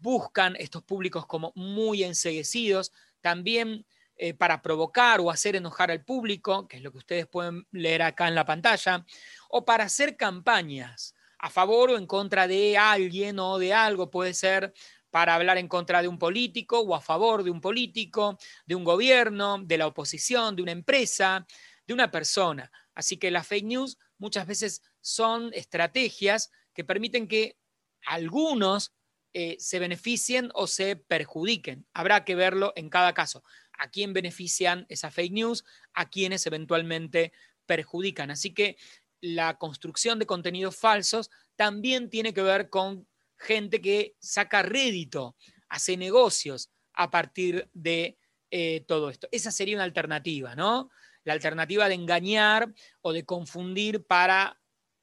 buscan 0.00 0.56
estos 0.58 0.82
públicos 0.82 1.26
como 1.26 1.52
muy 1.54 2.04
enseguecidos. 2.04 2.92
También 3.20 3.86
eh, 4.16 4.32
para 4.32 4.62
provocar 4.62 5.20
o 5.20 5.30
hacer 5.30 5.56
enojar 5.56 5.90
al 5.90 6.04
público, 6.04 6.68
que 6.68 6.76
es 6.76 6.82
lo 6.82 6.92
que 6.92 6.98
ustedes 6.98 7.26
pueden 7.26 7.66
leer 7.72 8.02
acá 8.02 8.28
en 8.28 8.36
la 8.36 8.44
pantalla, 8.44 9.04
o 9.48 9.64
para 9.64 9.84
hacer 9.84 10.16
campañas 10.16 11.14
a 11.38 11.50
favor 11.50 11.90
o 11.90 11.98
en 11.98 12.06
contra 12.06 12.46
de 12.46 12.78
alguien 12.78 13.38
o 13.40 13.58
de 13.58 13.74
algo, 13.74 14.10
puede 14.10 14.32
ser 14.32 14.72
para 15.10 15.34
hablar 15.34 15.58
en 15.58 15.68
contra 15.68 16.00
de 16.00 16.08
un 16.08 16.18
político 16.18 16.80
o 16.80 16.94
a 16.94 17.00
favor 17.00 17.42
de 17.42 17.50
un 17.50 17.60
político, 17.60 18.38
de 18.66 18.74
un 18.76 18.84
gobierno, 18.84 19.58
de 19.58 19.78
la 19.78 19.88
oposición, 19.88 20.54
de 20.56 20.62
una 20.62 20.72
empresa, 20.72 21.46
de 21.86 21.94
una 21.94 22.10
persona. 22.10 22.70
Así 22.94 23.16
que 23.16 23.30
las 23.30 23.46
fake 23.46 23.66
news 23.66 23.98
muchas 24.18 24.46
veces 24.46 24.82
son 25.00 25.50
estrategias 25.54 26.50
que 26.72 26.84
permiten 26.84 27.26
que 27.26 27.58
algunos 28.06 28.92
eh, 29.36 29.56
se 29.58 29.80
beneficien 29.80 30.50
o 30.54 30.68
se 30.68 30.94
perjudiquen. 30.94 31.86
Habrá 31.92 32.24
que 32.24 32.36
verlo 32.36 32.72
en 32.76 32.88
cada 32.88 33.12
caso 33.14 33.42
a 33.76 33.90
quién 33.90 34.12
benefician 34.12 34.86
esas 34.88 35.12
fake 35.12 35.32
news, 35.32 35.64
a 35.92 36.08
quienes 36.08 36.46
eventualmente 36.46 37.32
perjudican. 37.66 38.30
Así 38.30 38.54
que 38.54 38.76
la 39.20 39.58
construcción 39.58 40.20
de 40.20 40.26
contenidos 40.26 40.76
falsos 40.76 41.30
también 41.56 42.10
tiene 42.10 42.32
que 42.32 42.42
ver 42.42 42.70
con 42.70 43.08
gente 43.36 43.80
que 43.80 44.14
saca 44.20 44.62
rédito, 44.62 45.36
hace 45.68 45.96
negocios 45.96 46.70
a 46.92 47.10
partir 47.10 47.68
de 47.72 48.16
eh, 48.52 48.84
todo 48.86 49.10
esto. 49.10 49.28
Esa 49.32 49.50
sería 49.50 49.76
una 49.76 49.84
alternativa, 49.84 50.54
¿no? 50.54 50.90
La 51.24 51.32
alternativa 51.32 51.88
de 51.88 51.94
engañar 51.96 52.72
o 53.00 53.12
de 53.12 53.24
confundir 53.24 54.06
para 54.06 54.60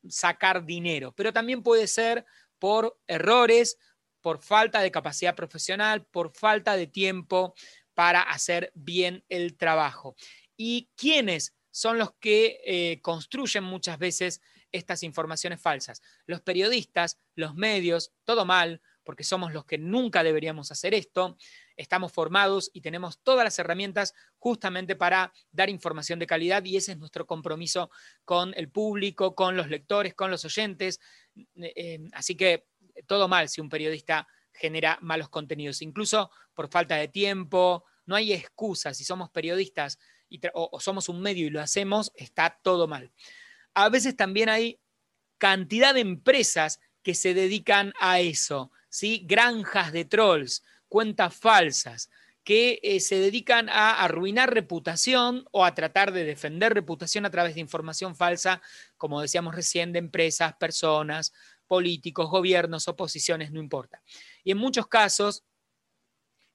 sacar 0.07 0.65
dinero. 0.65 1.13
Pero 1.17 1.33
también 1.33 1.61
puede 1.63 1.87
ser 1.87 2.25
por 2.59 2.97
errores, 3.07 3.77
por 4.21 4.39
falta 4.41 4.81
de 4.81 4.91
capacidad 4.91 5.35
profesional, 5.35 6.05
por 6.05 6.31
falta 6.33 6.75
de 6.75 6.87
tiempo, 6.87 7.53
para 7.93 8.21
hacer 8.21 8.71
bien 8.75 9.23
el 9.29 9.57
trabajo. 9.57 10.15
¿Y 10.55 10.89
quiénes 10.95 11.55
son 11.71 11.97
los 11.97 12.13
que 12.13 12.59
eh, 12.65 13.01
construyen 13.01 13.63
muchas 13.63 13.97
veces 13.97 14.41
estas 14.71 15.03
informaciones 15.03 15.61
falsas? 15.61 16.01
Los 16.25 16.41
periodistas, 16.41 17.19
los 17.35 17.55
medios, 17.55 18.11
todo 18.23 18.45
mal, 18.45 18.81
porque 19.03 19.23
somos 19.23 19.51
los 19.51 19.65
que 19.65 19.77
nunca 19.77 20.23
deberíamos 20.23 20.71
hacer 20.71 20.93
esto. 20.93 21.37
Estamos 21.75 22.11
formados 22.11 22.69
y 22.73 22.81
tenemos 22.81 23.19
todas 23.23 23.43
las 23.43 23.57
herramientas 23.59 24.13
justamente 24.37 24.95
para 24.95 25.33
dar 25.51 25.69
información 25.69 26.19
de 26.19 26.27
calidad 26.27 26.63
y 26.63 26.77
ese 26.77 26.93
es 26.93 26.97
nuestro 26.97 27.25
compromiso 27.25 27.89
con 28.25 28.53
el 28.55 28.69
público, 28.69 29.35
con 29.35 29.57
los 29.57 29.69
lectores, 29.69 30.13
con 30.13 30.29
los 30.29 30.45
oyentes. 30.45 30.99
Eh, 31.55 31.99
así 32.13 32.35
que 32.35 32.67
todo 33.07 33.27
mal 33.27 33.49
si 33.49 33.61
un 33.61 33.69
periodista 33.69 34.27
genera 34.53 34.97
malos 35.01 35.29
contenidos, 35.29 35.81
incluso 35.81 36.31
por 36.53 36.69
falta 36.69 36.95
de 36.95 37.07
tiempo, 37.07 37.85
no 38.05 38.15
hay 38.15 38.33
excusa, 38.33 38.93
si 38.93 39.03
somos 39.03 39.29
periodistas 39.29 39.97
o, 40.53 40.79
somos 40.79 41.09
un 41.09 41.21
medio 41.21 41.47
y 41.47 41.49
lo 41.49 41.61
hacemos, 41.61 42.11
está 42.15 42.59
todo 42.61 42.87
mal. 42.87 43.11
A 43.73 43.89
veces 43.89 44.15
también 44.15 44.49
hay 44.49 44.79
cantidad 45.37 45.93
de 45.93 46.01
empresas 46.01 46.79
que 47.03 47.15
se 47.15 47.33
dedican 47.33 47.93
a 47.99 48.19
eso, 48.19 48.71
¿sí? 48.89 49.23
granjas 49.25 49.91
de 49.91 50.05
trolls, 50.05 50.63
cuentas 50.87 51.35
falsas, 51.35 52.09
que 52.43 52.79
eh, 52.81 52.99
se 52.99 53.15
dedican 53.19 53.69
a 53.69 54.03
arruinar 54.03 54.53
reputación 54.53 55.45
o 55.51 55.63
a 55.63 55.75
tratar 55.75 56.11
de 56.11 56.23
defender 56.23 56.73
reputación 56.73 57.25
a 57.25 57.29
través 57.29 57.53
de 57.53 57.61
información 57.61 58.15
falsa, 58.15 58.61
como 58.97 59.21
decíamos 59.21 59.53
recién, 59.55 59.93
de 59.93 59.99
empresas, 59.99 60.55
personas, 60.55 61.33
políticos, 61.71 62.29
gobiernos, 62.29 62.89
oposiciones, 62.89 63.53
no 63.53 63.61
importa. 63.61 64.03
Y 64.43 64.51
en 64.51 64.57
muchos 64.57 64.87
casos, 64.87 65.45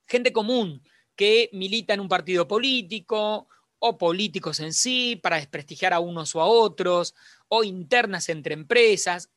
gente 0.07 0.31
común 0.31 0.83
que 1.15 1.49
milita 1.55 1.95
en 1.95 2.01
un 2.01 2.09
partido 2.09 2.47
político 2.47 3.49
o 3.79 3.97
políticos 3.97 4.61
en 4.61 4.75
sí 4.75 5.17
para 5.17 5.37
desprestigiar 5.37 5.95
a 5.95 6.01
unos 6.01 6.35
o 6.35 6.43
a 6.43 6.45
otros, 6.45 7.15
o 7.49 7.65
internas 7.65 8.29
entre 8.29 8.53
empresas, 8.53 9.31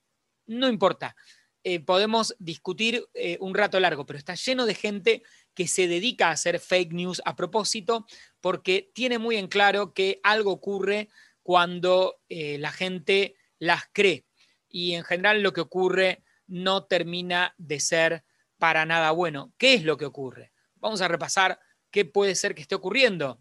no 0.48 0.68
importa. 0.68 1.16
Eh, 1.64 1.80
podemos 1.80 2.36
discutir 2.40 3.06
eh, 3.14 3.38
un 3.40 3.56
rato 3.56 3.80
largo, 3.80 4.06
pero 4.06 4.20
está 4.20 4.36
lleno 4.36 4.66
de 4.66 4.76
gente 4.76 5.24
que 5.54 5.66
se 5.70 5.88
dedica 5.88 6.28
a 6.28 6.32
hacer 6.32 6.60
fake 6.60 6.92
news 6.92 7.22
a 7.24 7.38
propósito 7.38 8.06
porque 8.42 8.92
tiene 8.94 9.18
muy 9.18 9.38
en 9.38 9.48
claro 9.48 9.94
que 9.94 10.20
algo 10.24 10.52
ocurre 10.52 11.08
cuando 11.42 12.20
eh, 12.28 12.58
la 12.58 12.74
gente 12.74 13.36
las 13.60 13.84
cree. 13.94 14.26
Y 14.70 14.94
en 14.94 15.04
general 15.04 15.42
lo 15.42 15.52
que 15.54 15.62
ocurre 15.62 16.24
no 16.48 16.86
termina 16.86 17.54
de 17.58 17.80
ser 17.80 18.24
para 18.58 18.86
nada 18.86 19.12
bueno. 19.12 19.54
¿Qué 19.58 19.74
es 19.74 19.84
lo 19.84 19.98
que 19.98 20.06
ocurre? 20.06 20.52
Vamos 20.76 21.02
a 21.02 21.08
repasar 21.08 21.60
qué 21.92 22.06
puede 22.06 22.36
ser 22.36 22.56
que 22.56 22.62
esté 22.62 22.76
ocurriendo. 22.76 23.40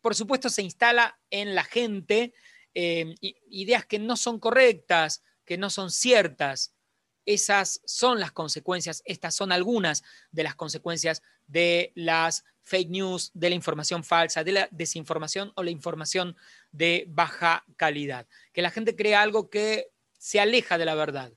Por 0.00 0.14
supuesto, 0.14 0.50
se 0.50 0.62
instala 0.62 1.18
en 1.30 1.54
la 1.54 1.64
gente 1.64 2.34
ideas 2.74 3.86
que 3.86 3.98
no 3.98 4.16
son 4.16 4.40
correctas, 4.40 5.22
que 5.44 5.56
no 5.56 5.70
son 5.70 5.90
ciertas. 5.90 6.74
Esas 7.24 7.80
son 7.86 8.20
las 8.20 8.32
consecuencias, 8.32 9.02
estas 9.06 9.34
son 9.34 9.52
algunas 9.52 10.02
de 10.30 10.42
las 10.42 10.54
consecuencias 10.54 11.22
de 11.46 11.92
las 11.94 12.44
fake 12.62 12.90
news, 12.90 13.30
de 13.32 13.48
la 13.48 13.54
información 13.54 14.04
falsa, 14.04 14.44
de 14.44 14.52
la 14.52 14.68
desinformación 14.70 15.52
o 15.54 15.62
la 15.62 15.70
información 15.70 16.36
de 16.72 17.06
baja 17.08 17.64
calidad. 17.76 18.26
Que 18.52 18.62
la 18.62 18.70
gente 18.70 18.96
crea 18.96 19.22
algo 19.22 19.48
que 19.48 19.93
se 20.24 20.40
aleja 20.40 20.78
de 20.78 20.86
la 20.86 20.94
verdad. 20.94 21.34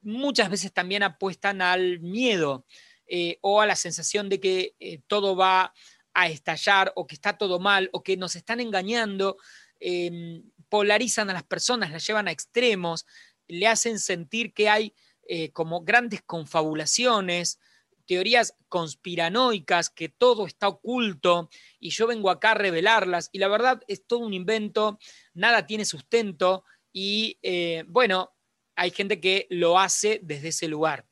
Muchas 0.00 0.50
veces 0.50 0.72
también 0.72 1.04
apuestan 1.04 1.62
al 1.62 2.00
miedo 2.00 2.66
eh, 3.06 3.38
o 3.42 3.60
a 3.60 3.66
la 3.66 3.76
sensación 3.76 4.28
de 4.28 4.40
que 4.40 4.74
eh, 4.80 5.00
todo 5.06 5.36
va 5.36 5.72
a 6.14 6.28
estallar 6.28 6.92
o 6.96 7.06
que 7.06 7.14
está 7.14 7.38
todo 7.38 7.60
mal 7.60 7.90
o 7.92 8.02
que 8.02 8.16
nos 8.16 8.34
están 8.34 8.58
engañando. 8.58 9.36
Em, 9.78 10.42
polarizan 10.68 11.30
a 11.30 11.32
las 11.32 11.44
personas, 11.44 11.92
las 11.92 12.04
llevan 12.04 12.26
a 12.26 12.32
extremos, 12.32 13.06
le 13.46 13.68
hacen 13.68 14.00
sentir 14.00 14.52
que 14.52 14.68
hay 14.68 14.94
eh, 15.28 15.52
como 15.52 15.82
grandes 15.82 16.20
confabulaciones, 16.22 17.60
teorías 18.04 18.56
conspiranoicas, 18.68 19.90
que 19.90 20.08
todo 20.08 20.48
está 20.48 20.66
oculto 20.66 21.50
y 21.78 21.90
yo 21.90 22.08
vengo 22.08 22.30
acá 22.30 22.50
a 22.50 22.54
revelarlas 22.54 23.30
y 23.30 23.38
la 23.38 23.46
verdad 23.46 23.80
es 23.86 24.04
todo 24.04 24.20
un 24.26 24.34
invento, 24.34 24.98
nada 25.34 25.66
tiene 25.66 25.84
sustento 25.84 26.64
y 26.92 27.38
eh, 27.42 27.84
bueno, 27.86 28.34
hay 28.76 28.90
gente 28.90 29.20
que 29.20 29.46
lo 29.50 29.78
hace 29.78 30.20
desde 30.22 30.48
ese 30.48 30.68
lugar. 30.68 31.06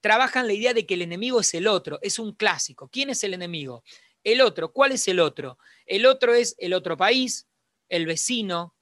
Trabajan 0.00 0.46
la 0.46 0.52
idea 0.52 0.74
de 0.74 0.84
que 0.86 0.94
el 0.94 1.02
enemigo 1.02 1.40
es 1.40 1.54
el 1.54 1.68
otro, 1.68 1.98
es 2.02 2.18
un 2.18 2.32
clásico. 2.32 2.88
¿Quién 2.88 3.10
es 3.10 3.22
el 3.22 3.34
enemigo? 3.34 3.84
El 4.24 4.40
otro. 4.40 4.72
¿Cuál 4.72 4.92
es 4.92 5.06
el 5.06 5.20
otro? 5.20 5.58
El 5.86 6.06
otro 6.06 6.34
es 6.34 6.56
el 6.58 6.74
otro 6.74 6.96
país, 6.96 7.46
el 7.88 8.06
vecino, 8.06 8.74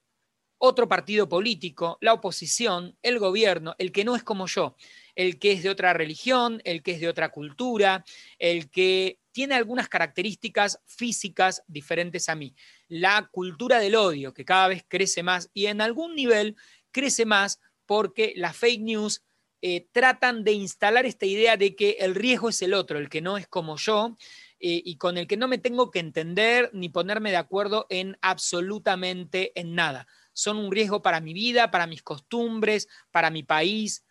otro 0.63 0.89
partido 0.89 1.29
político, 1.29 1.97
la 2.01 2.13
oposición, 2.13 2.97
el 3.03 3.19
gobierno, 3.19 3.75
el 3.79 3.93
que 3.93 4.05
no 4.05 4.15
es 4.17 4.23
como 4.23 4.47
yo, 4.47 4.77
el 5.15 5.39
que 5.39 5.53
es 5.53 5.63
de 5.63 5.71
otra 5.71 5.95
religión, 5.95 6.61
el 6.65 6.83
que 6.83 6.93
es 6.93 7.01
de 7.01 7.09
otra 7.09 7.31
cultura, 7.31 8.05
el 8.39 8.71
que 8.71 9.20
tiene 9.33 9.55
algunas 9.55 9.89
características 9.89 10.81
físicas 10.87 11.63
diferentes 11.67 12.29
a 12.29 12.35
mí. 12.35 12.55
La 12.89 13.29
cultura 13.31 13.79
del 13.79 13.97
odio, 13.97 14.35
que 14.35 14.45
cada 14.45 14.69
vez 14.69 14.85
crece 14.87 15.23
más 15.23 15.51
y 15.55 15.67
en 15.67 15.81
algún 15.81 16.15
nivel 16.15 16.57
crece 16.91 17.25
más 17.25 17.61
porque 17.87 18.33
las 18.37 18.57
fake 18.57 18.83
news 18.83 19.23
eh, 19.63 19.89
tratan 19.93 20.43
de 20.43 20.53
instalar 20.53 21.07
esta 21.07 21.27
idea 21.27 21.57
de 21.57 21.77
que 21.77 21.97
el 22.01 22.15
riesgo 22.15 22.49
es 22.49 22.63
el 22.63 22.73
otro, 22.73 22.99
el 22.99 23.11
que 23.11 23.21
no 23.21 23.37
es 23.37 23.47
como 23.47 23.77
yo, 23.77 24.17
eh, 24.59 24.81
y 24.85 24.97
con 24.97 25.19
el 25.19 25.27
que 25.27 25.37
no 25.37 25.49
me 25.49 25.59
tengo 25.59 25.91
que 25.91 25.99
entender 25.99 26.71
ni 26.73 26.89
ponerme 26.89 27.31
de 27.31 27.37
acuerdo 27.37 27.87
en 27.91 28.17
absolutamente 28.23 29.53
en 29.59 29.75
nada 29.75 30.07
son 30.33 30.57
un 30.57 30.73
riesgo 30.73 31.03
para 31.03 31.21
mi 31.21 31.33
vida, 31.33 31.71
para 31.71 31.87
mis 31.87 32.03
costumbres, 32.03 32.89
para 33.11 33.31
mi 33.31 33.43
país. 33.43 34.05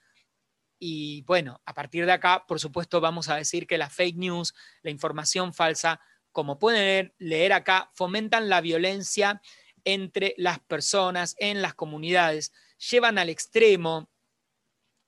Y 0.80 1.24
bueno, 1.24 1.62
a 1.66 1.74
partir 1.74 2.06
de 2.06 2.14
acá, 2.14 2.46
por 2.48 2.60
supuesto, 2.60 3.02
vamos 3.02 3.28
a 3.28 3.36
decir 3.36 3.68
que 3.68 3.78
la 3.78 3.90
fake 3.90 4.16
news, 4.16 4.56
la 4.82 4.92
información 4.92 5.54
falsa, 5.54 6.00
como 6.32 6.58
pueden 6.58 7.14
leer, 7.18 7.52
acá, 7.52 7.92
fomentan 7.94 8.48
la 8.48 8.62
violencia 8.62 9.42
entre 9.84 10.34
las 10.38 10.60
personas, 10.60 11.36
en 11.40 11.62
las 11.62 11.74
comunidades, 11.74 12.54
llevan 12.90 13.18
al 13.18 13.30
extremo, 13.30 14.10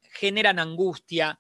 generan 0.02 0.60
angustia. 0.60 1.40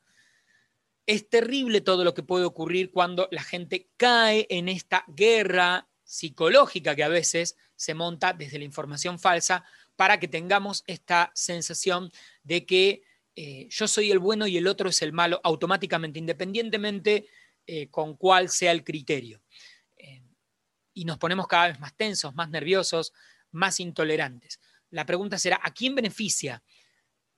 Es 1.06 1.30
terrible 1.30 1.82
todo 1.82 2.06
lo 2.06 2.13
que 2.13 2.24
puede 2.24 2.46
ocurrir 2.46 2.91
cuando 2.91 3.28
la 3.32 3.44
gente 3.44 3.89
cae 3.98 4.48
en 4.50 4.70
esta 4.70 5.04
guerra 5.08 5.89
psicológica 6.04 6.96
que 6.96 7.04
a 7.04 7.10
veces 7.10 7.58
se 7.76 7.94
monta 7.94 8.34
desde 8.34 8.60
la 8.60 8.65
información 8.65 9.20
falsa 9.20 9.65
para 9.96 10.20
que 10.20 10.28
tengamos 10.28 10.84
esta 10.88 11.32
sensación 11.34 12.12
de 12.44 12.65
que 12.65 13.04
eh, 13.36 13.67
yo 13.70 13.88
soy 13.88 14.12
el 14.12 14.20
bueno 14.20 14.46
y 14.48 14.58
el 14.58 14.67
otro 14.67 14.89
es 14.89 15.02
el 15.02 15.13
malo 15.13 15.39
automáticamente, 15.44 16.20
independientemente 16.20 17.28
eh, 17.65 17.89
con 17.89 18.15
cuál 18.17 18.50
sea 18.50 18.72
el 18.72 18.84
criterio. 18.84 19.41
Eh, 19.98 20.22
y 20.94 21.06
nos 21.06 21.17
ponemos 21.17 21.48
cada 21.48 21.70
vez 21.70 21.80
más 21.80 21.96
tensos, 21.96 22.36
más 22.36 22.50
nerviosos, 22.50 23.13
más 23.52 23.80
intolerantes. 23.80 24.60
La 24.89 25.06
pregunta 25.06 25.38
será, 25.38 25.60
¿a 25.63 25.72
quién 25.72 25.96
beneficia 25.96 26.63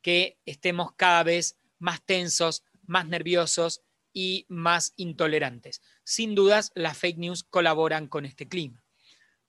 que 0.02 0.40
estemos 0.46 0.94
cada 0.96 1.24
vez 1.24 1.58
más 1.78 2.04
tensos, 2.04 2.64
más 2.86 3.08
nerviosos 3.08 3.82
y 4.12 4.46
más 4.50 4.94
intolerantes? 4.96 5.82
Sin 6.04 6.34
dudas, 6.34 6.72
las 6.74 6.98
fake 6.98 7.20
news 7.20 7.44
colaboran 7.44 8.08
con 8.08 8.26
este 8.26 8.48
clima. 8.48 8.84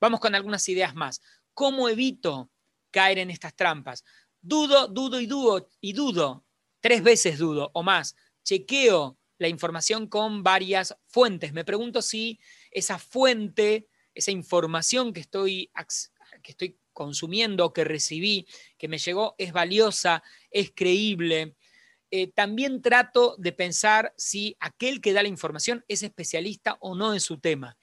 Vamos 0.01 0.21
con 0.21 0.35
algunas 0.35 0.69
ideas 0.69 0.95
más. 0.95 1.23
¿Cómo 1.55 1.89
evito 1.89 2.51
caer 2.91 3.19
en 3.19 3.31
estas 3.31 3.57
trampas? 3.57 4.05
Dudo, 4.47 4.89
dudo 4.89 5.21
y 5.21 5.27
dudo 5.27 5.71
y 5.81 5.95
dudo. 5.95 6.45
Tres 6.81 7.03
veces 7.03 7.39
dudo 7.39 7.71
o 7.73 7.83
más. 7.83 8.15
Chequeo 8.45 9.19
la 9.39 9.49
información 9.49 10.07
con 10.07 10.43
varias 10.43 10.95
fuentes. 11.07 11.55
Me 11.55 11.65
pregunto 11.65 12.03
si 12.03 12.39
esa 12.71 12.99
fuente, 12.99 13.89
esa 14.15 14.33
información 14.33 15.15
que 15.15 15.21
estoy, 15.21 15.71
que 16.43 16.53
estoy 16.53 16.79
consumiendo, 16.93 17.73
que 17.73 17.85
recibí, 17.85 18.47
que 18.77 18.87
me 18.87 18.99
llegó, 18.99 19.35
es 19.39 19.55
valiosa, 19.55 20.23
es 20.51 20.73
creíble. 20.75 21.57
Eh, 22.11 22.27
también 22.27 22.83
trato 22.83 23.37
de 23.39 23.53
pensar 23.53 24.13
si 24.19 24.59
aquel 24.61 25.01
que 25.01 25.15
da 25.15 25.23
la 25.23 25.29
información 25.29 25.87
es 25.89 26.03
especialista 26.03 26.77
o 26.81 26.95
no 26.95 27.15
en 27.15 27.21
su 27.21 27.41
tema 27.41 27.79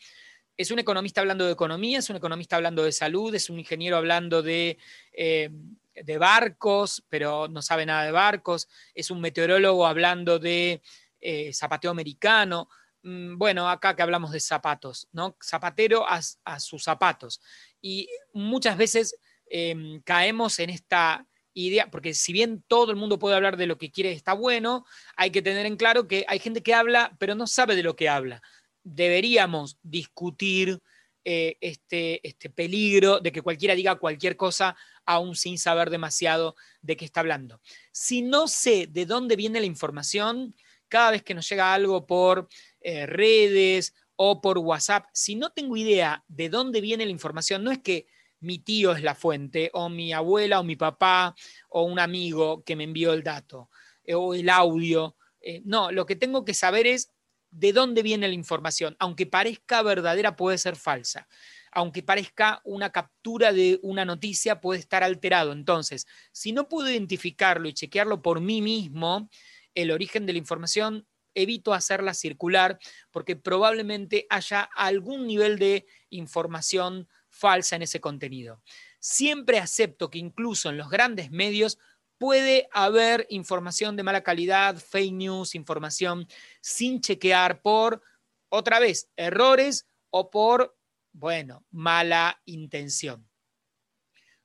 es 0.58 0.70
un 0.70 0.78
economista 0.78 1.22
hablando 1.22 1.46
de 1.46 1.54
economía, 1.54 1.98
es 1.98 2.10
un 2.12 2.18
economista 2.18 2.56
hablando 2.56 2.84
de 2.84 2.92
salud, 2.92 3.34
es 3.34 3.50
un 3.50 3.58
ingeniero 3.58 3.98
hablando 3.98 4.44
de, 4.44 4.78
eh, 5.12 5.50
de 5.96 6.18
barcos, 6.18 7.04
pero 7.10 7.48
no 7.48 7.62
sabe 7.62 7.86
nada 7.86 8.04
de 8.04 8.12
barcos, 8.12 8.68
es 8.94 9.12
un 9.12 9.22
meteorólogo 9.22 9.86
hablando 9.86 10.40
de 10.40 10.82
eh, 11.20 11.54
zapateo 11.54 11.92
americano. 11.92 12.70
Mm, 13.04 13.38
bueno, 13.38 13.70
acá 13.70 13.96
que 13.96 14.02
hablamos 14.02 14.32
de 14.32 14.40
zapatos, 14.40 15.08
¿no? 15.12 15.36
Zapatero 15.44 16.06
a, 16.08 16.60
sus 16.60 16.84
zapatos. 16.84 17.42
Y 17.82 18.08
muchas 18.34 18.78
veces 18.78 19.16
em, 19.48 20.02
caemos 20.02 20.60
en 20.60 20.70
esta 20.70 21.26
idea, 21.54 21.92
porque 21.92 22.14
si 22.14 22.32
bien 22.32 22.64
todo 22.68 22.92
el 22.92 22.98
mundo 22.98 23.20
puede 23.20 23.36
hablar 23.36 23.58
de 23.58 23.68
lo 23.68 23.78
que 23.78 23.92
quiere, 23.92 24.14
está 24.14 24.34
bueno, 24.34 24.86
hay 25.18 25.32
que 25.32 25.42
tener 25.42 25.66
en 25.66 25.76
claro 25.76 26.08
que 26.08 26.26
hay 26.28 26.40
gente 26.40 26.64
que 26.64 26.74
habla, 26.74 27.16
pero 27.20 27.36
no 27.36 27.48
sabe 27.48 27.76
de 27.76 27.84
lo 27.84 27.96
que 27.96 28.08
habla 28.08 28.42
deberíamos 28.84 29.78
discutir 29.84 30.80
eh, 31.24 31.56
este, 31.62 32.26
este 32.28 32.50
peligro 32.50 33.20
de 33.20 33.32
que 33.32 33.42
cualquiera 33.42 33.76
diga 33.76 33.96
cualquier 33.96 34.36
cosa 34.36 34.76
aún 35.12 35.36
sin 35.36 35.58
saber 35.58 35.90
demasiado 35.90 36.56
de 36.82 36.96
qué 36.96 37.06
está 37.06 37.20
hablando. 37.20 37.62
Si 37.92 38.22
no 38.22 38.48
sé 38.48 38.88
de 38.88 39.06
dónde 39.06 39.36
viene 39.36 39.60
la 39.60 39.66
información, 39.66 40.56
cada 40.88 41.12
vez 41.12 41.24
que 41.24 41.34
nos 41.34 41.48
llega 41.50 41.74
algo 41.74 42.06
por 42.06 42.48
eh, 42.82 43.06
redes 43.06 43.94
o 44.16 44.42
por 44.42 44.58
WhatsApp, 44.58 45.06
si 45.14 45.36
no 45.36 45.52
tengo 45.52 45.78
idea 45.78 46.24
de 46.28 46.50
dónde 46.50 46.82
viene 46.82 47.06
la 47.06 47.12
información, 47.12 47.64
no 47.64 47.72
es 47.72 47.80
que 47.80 48.08
mi 48.40 48.60
tío 48.60 48.92
es 48.92 49.04
la 49.04 49.14
fuente, 49.14 49.70
o 49.74 49.88
mi 49.88 50.14
abuela, 50.14 50.60
o 50.60 50.64
mi 50.64 50.76
papá, 50.76 51.36
o 51.70 51.84
un 51.84 52.00
amigo 52.00 52.64
que 52.64 52.76
me 52.76 52.86
envió 52.86 53.14
el 53.14 53.22
dato, 53.24 53.70
eh, 54.04 54.16
o 54.16 54.34
el 54.34 54.50
audio, 54.50 55.16
Eh, 55.44 55.62
no, 55.66 55.92
lo 55.92 56.06
que 56.06 56.16
tengo 56.16 56.46
que 56.46 56.54
saber 56.54 56.86
es 56.86 57.10
de 57.50 57.74
dónde 57.74 58.04
viene 58.04 58.28
la 58.28 58.36
información. 58.36 58.96
Aunque 59.00 59.26
parezca 59.26 59.82
verdadera, 59.82 60.36
puede 60.36 60.58
ser 60.58 60.76
falsa. 60.76 61.28
Aunque 61.72 62.04
parezca 62.04 62.62
una 62.64 62.92
captura 62.92 63.54
de 63.54 63.80
una 63.82 64.06
noticia, 64.06 64.60
puede 64.60 64.80
estar 64.80 65.04
alterado. 65.04 65.52
Entonces, 65.52 66.06
si 66.32 66.52
no 66.52 66.68
puedo 66.68 66.90
identificarlo 66.90 67.68
y 67.68 67.74
chequearlo 67.74 68.22
por 68.22 68.42
mí 68.42 68.62
mismo, 68.62 69.30
el 69.74 69.92
origen 69.92 70.26
de 70.26 70.34
la 70.34 70.40
información, 70.40 71.08
evito 71.34 71.74
hacerla 71.74 72.14
circular 72.14 72.78
porque 73.10 73.36
probablemente 73.36 74.28
haya 74.30 74.62
algún 74.76 75.28
nivel 75.28 75.58
de 75.58 75.86
información 76.10 77.08
falsa 77.30 77.76
en 77.76 77.84
ese 77.84 78.02
contenido. 78.02 78.62
Siempre 79.00 79.60
acepto 79.60 80.10
que 80.10 80.20
incluso 80.20 80.70
en 80.70 80.78
los 80.78 80.90
grandes 80.90 81.32
medios 81.32 81.80
puede 82.18 82.68
haber 82.72 83.26
información 83.30 83.96
de 83.96 84.04
mala 84.04 84.22
calidad, 84.22 84.78
fake 84.78 85.14
news, 85.14 85.56
información 85.56 86.28
sin 86.62 87.02
chequear 87.02 87.62
por, 87.62 88.04
otra 88.50 88.80
vez, 88.80 89.10
errores 89.16 89.88
o 90.12 90.30
por, 90.30 90.78
bueno, 91.14 91.66
mala 91.72 92.42
intención. 92.46 93.30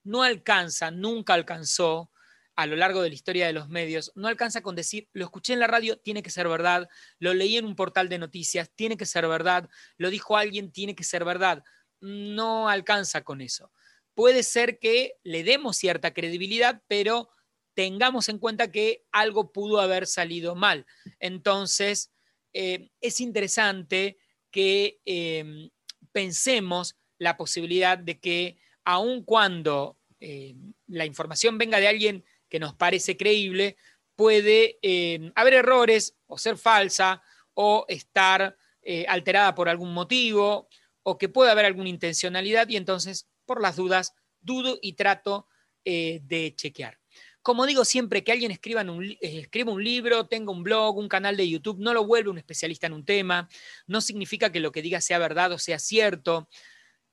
No 0.05 0.23
alcanza, 0.23 0.91
nunca 0.91 1.35
alcanzó 1.35 2.11
a 2.57 2.67
lo 2.67 2.77
largo 2.77 3.03
de 3.03 3.11
la 3.11 3.15
historia 3.15 3.47
de 3.47 3.53
los 3.53 3.69
medios, 3.69 4.13
no 4.15 4.29
alcanza 4.29 4.63
con 4.63 4.75
decir, 4.75 5.09
lo 5.13 5.25
escuché 5.25 5.53
en 5.53 5.61
la 5.61 5.67
radio, 5.67 5.99
tiene 5.99 6.23
que 6.23 6.31
ser 6.31 6.49
verdad, 6.49 6.89
lo 7.19 7.35
leí 7.35 7.59
en 7.59 7.67
un 7.67 7.77
portal 7.77 8.09
de 8.09 8.19
noticias, 8.19 8.71
tiene 8.75 8.97
que 8.97 9.05
ser 9.05 9.29
verdad, 9.29 9.69
lo 9.99 10.09
dijo 10.09 10.37
alguien, 10.39 10.73
tiene 10.73 10.95
que 10.95 11.05
ser 11.05 11.25
verdad. 11.25 11.63
No 12.01 12.69
alcanza 12.69 13.25
con 13.25 13.43
eso. 13.43 13.73
Puede 14.15 14.43
ser 14.43 14.79
que 14.79 15.15
le 15.23 15.45
demos 15.45 15.77
cierta 15.77 16.15
credibilidad, 16.15 16.83
pero 16.89 17.29
tengamos 17.75 18.31
en 18.31 18.39
cuenta 18.39 18.73
que 18.73 19.05
algo 19.13 19.53
pudo 19.53 19.81
haber 19.81 20.07
salido 20.07 20.55
mal. 20.55 20.87
Entonces, 21.21 22.11
eh, 22.55 22.91
es 23.03 23.21
interesante 23.21 24.17
que 24.51 24.99
em, 25.05 25.69
pensemos 26.17 26.97
la 27.19 27.37
posibilidad 27.37 27.99
de 27.99 28.19
que 28.19 28.57
aun 28.87 29.23
cuando 29.23 29.99
em, 30.19 30.73
la 30.87 31.05
información 31.05 31.59
venga 31.59 31.79
de 31.79 31.89
alguien 31.89 32.25
que 32.49 32.59
nos 32.59 32.73
parece 32.73 33.19
creíble, 33.19 33.77
puede 34.15 34.79
em, 34.81 35.31
haber 35.35 35.53
errores 35.53 36.17
o 36.27 36.39
ser 36.39 36.57
falsa 36.57 37.23
o 37.53 37.85
estar 37.89 38.57
eh, 38.81 39.05
alterada 39.07 39.55
por 39.55 39.69
algún 39.69 39.93
motivo 39.93 40.71
o 41.03 41.19
que 41.19 41.29
pueda 41.29 41.53
haber 41.53 41.67
alguna 41.67 41.91
intencionalidad 41.91 42.67
y 42.71 42.77
entonces, 42.79 43.29
por 43.45 43.61
las 43.61 43.77
dudas, 43.77 44.15
dudo 44.41 44.79
y 44.81 44.95
trato 44.95 45.47
eh, 45.85 46.21
de 46.23 46.55
chequear. 46.57 46.99
Como 47.47 47.65
digo 47.65 47.85
siempre, 47.85 48.25
que 48.25 48.33
alguien 48.33 48.51
escriba 48.51 48.83
un, 48.83 49.05
eh, 49.05 49.19
escriba 49.21 49.71
un 49.71 49.85
libro, 49.85 50.27
tenga 50.27 50.51
un 50.51 50.65
blog, 50.65 50.99
un 50.99 51.07
canal 51.07 51.37
de 51.37 51.49
YouTube, 51.49 51.79
no 51.79 51.95
lo 51.95 52.05
vuelve 52.05 52.29
un 52.29 52.39
especialista 52.39 52.89
en 52.89 52.93
un 52.93 53.05
tema, 53.05 53.49
no 53.87 54.01
significa 54.01 54.51
que 54.51 54.59
lo 54.59 54.73
que 54.73 54.83
diga 54.83 55.01
sea 55.01 55.21
verdad 55.21 55.53
o 55.53 55.59
sea 55.61 55.79
cierto. 55.79 56.49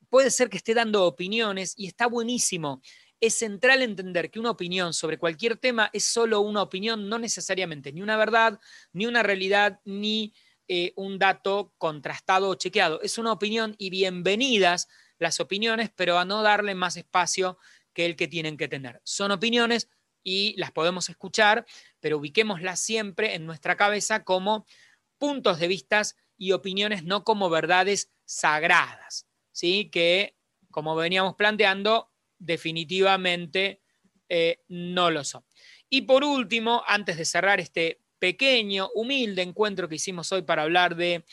Puede 0.10 0.32
ser 0.32 0.50
que 0.50 0.58
esté 0.58 0.74
dando 0.74 1.06
opiniones 1.06 1.76
y 1.78 1.86
está 1.86 2.08
buenísimo. 2.08 2.82
Es 3.20 3.36
central 3.36 3.84
entender 3.84 4.32
que 4.32 4.40
una 4.40 4.50
opinión 4.50 4.96
sobre 4.96 5.20
cualquier 5.20 5.56
tema 5.56 5.92
es 5.94 6.04
solo 6.06 6.42
una 6.42 6.64
opinión, 6.64 7.08
no 7.08 7.20
necesariamente 7.20 7.94
ni 7.94 8.02
una 8.02 8.18
verdad, 8.18 8.60
ni 8.92 9.06
una 9.06 9.22
realidad, 9.22 9.82
ni 9.86 10.34
eh, 10.68 10.94
un 10.96 11.20
dato 11.20 11.76
contrastado 11.78 12.50
o 12.50 12.56
chequeado. 12.56 13.02
Es 13.04 13.20
una 13.20 13.34
opinión 13.34 13.76
y 13.78 13.92
bienvenidas 13.92 14.88
las 15.20 15.40
opiniones, 15.40 15.92
pero 15.96 16.18
a 16.18 16.26
no 16.26 16.42
darle 16.42 16.74
más 16.74 16.98
espacio 16.98 17.60
que 17.94 18.08
el 18.08 18.16
que 18.16 18.28
tienen 18.28 18.58
que 18.58 18.68
tener. 18.68 19.00
Son 19.04 19.30
opiniones, 19.30 19.90
y 20.24 20.56
las 20.58 20.72
podemos 20.72 21.10
escuchar, 21.10 21.66
pero 22.00 22.18
ubiquémoslas 22.18 22.80
siempre 22.80 23.36
en 23.36 23.46
nuestra 23.46 23.76
cabeza 23.76 24.24
como 24.24 24.66
puntos 25.18 25.60
de 25.60 25.68
vista 25.68 26.02
y 26.38 26.52
opiniones, 26.52 27.04
no 27.04 27.24
como 27.24 27.50
verdades 27.50 28.12
sagradas, 28.26 29.28
¿sí? 29.52 29.90
que, 29.92 30.36
como 30.72 30.96
veníamos 30.96 31.36
planteando, 31.36 32.12
definitivamente 32.40 33.82
eh, 34.30 34.64
no 34.68 35.12
lo 35.12 35.24
son. 35.24 35.46
Y 35.90 36.02
por 36.02 36.24
último, 36.24 36.84
antes 36.88 37.18
de 37.18 37.26
cerrar 37.26 37.60
este 37.60 38.02
pequeño, 38.20 38.90
humilde 38.96 39.42
encuentro 39.42 39.88
que 39.88 39.96
hicimos 39.96 40.32
hoy 40.32 40.42
para 40.42 40.64
hablar 40.64 40.96
de 40.96 41.26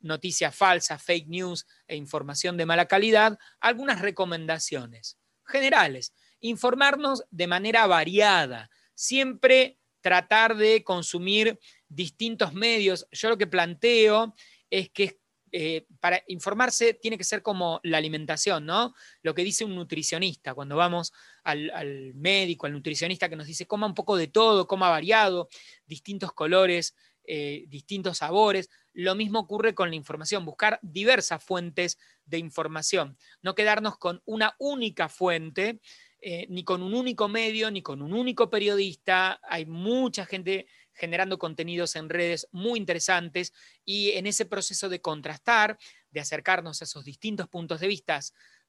noticias 0.00 0.54
falsas, 0.54 1.02
fake 1.02 1.28
news 1.28 1.66
e 1.86 1.96
información 1.96 2.56
de 2.56 2.66
mala 2.66 2.86
calidad, 2.86 3.38
algunas 3.60 4.00
recomendaciones 4.00 5.18
generales 5.44 6.14
informarnos 6.48 7.24
de 7.30 7.46
manera 7.46 7.86
variada, 7.86 8.70
siempre 8.94 9.78
tratar 10.00 10.56
de 10.56 10.84
consumir 10.84 11.58
distintos 11.88 12.52
medios. 12.52 13.06
Yo 13.12 13.28
lo 13.28 13.38
que 13.38 13.46
planteo 13.46 14.34
es 14.70 14.90
que 14.90 15.20
eh, 15.52 15.86
para 16.00 16.22
informarse 16.26 16.94
tiene 16.94 17.16
que 17.16 17.24
ser 17.24 17.40
como 17.40 17.80
la 17.82 17.98
alimentación, 17.98 18.66
¿no? 18.66 18.94
Lo 19.22 19.34
que 19.34 19.44
dice 19.44 19.64
un 19.64 19.74
nutricionista, 19.74 20.54
cuando 20.54 20.76
vamos 20.76 21.12
al, 21.44 22.12
médico, 22.14 22.66
al 22.66 22.72
nutricionista 22.72 23.28
que 23.28 23.36
nos 23.36 23.46
dice, 23.46 23.66
coma 23.66 23.86
un 23.86 23.94
poco 23.94 24.16
de 24.16 24.26
todo, 24.26 24.66
coma 24.66 24.90
variado, 24.90 25.48
distintos 25.86 26.32
colores, 26.32 26.94
eh, 27.24 27.64
distintos 27.68 28.18
sabores. 28.18 28.68
Lo 28.92 29.14
mismo 29.14 29.38
ocurre 29.38 29.74
con 29.74 29.88
la 29.88 29.96
información, 29.96 30.44
buscar 30.44 30.78
diversas 30.82 31.42
fuentes 31.42 31.96
de 32.24 32.38
información, 32.38 33.16
no 33.40 33.54
quedarnos 33.54 33.98
con 33.98 34.22
una 34.26 34.56
única 34.58 35.08
fuente, 35.08 35.80
eh, 36.28 36.44
ni 36.48 36.64
con 36.64 36.82
un 36.82 36.92
único 36.92 37.28
medio, 37.28 37.70
ni 37.70 37.82
con 37.82 38.02
un 38.02 38.12
único 38.12 38.50
periodista. 38.50 39.38
Hay 39.48 39.64
mucha 39.64 40.26
gente 40.26 40.66
generando 40.92 41.38
contenidos 41.38 41.94
en 41.94 42.08
redes 42.08 42.48
muy 42.50 42.80
interesantes 42.80 43.52
y 43.84 44.10
en 44.10 44.26
ese 44.26 44.44
proceso 44.44 44.88
de 44.88 45.00
contrastar, 45.00 45.78
de 46.10 46.18
acercarnos 46.18 46.82
a 46.82 46.84
esos 46.84 47.04
distintos 47.04 47.46
puntos 47.46 47.78
de 47.78 47.86
vista 47.86 48.18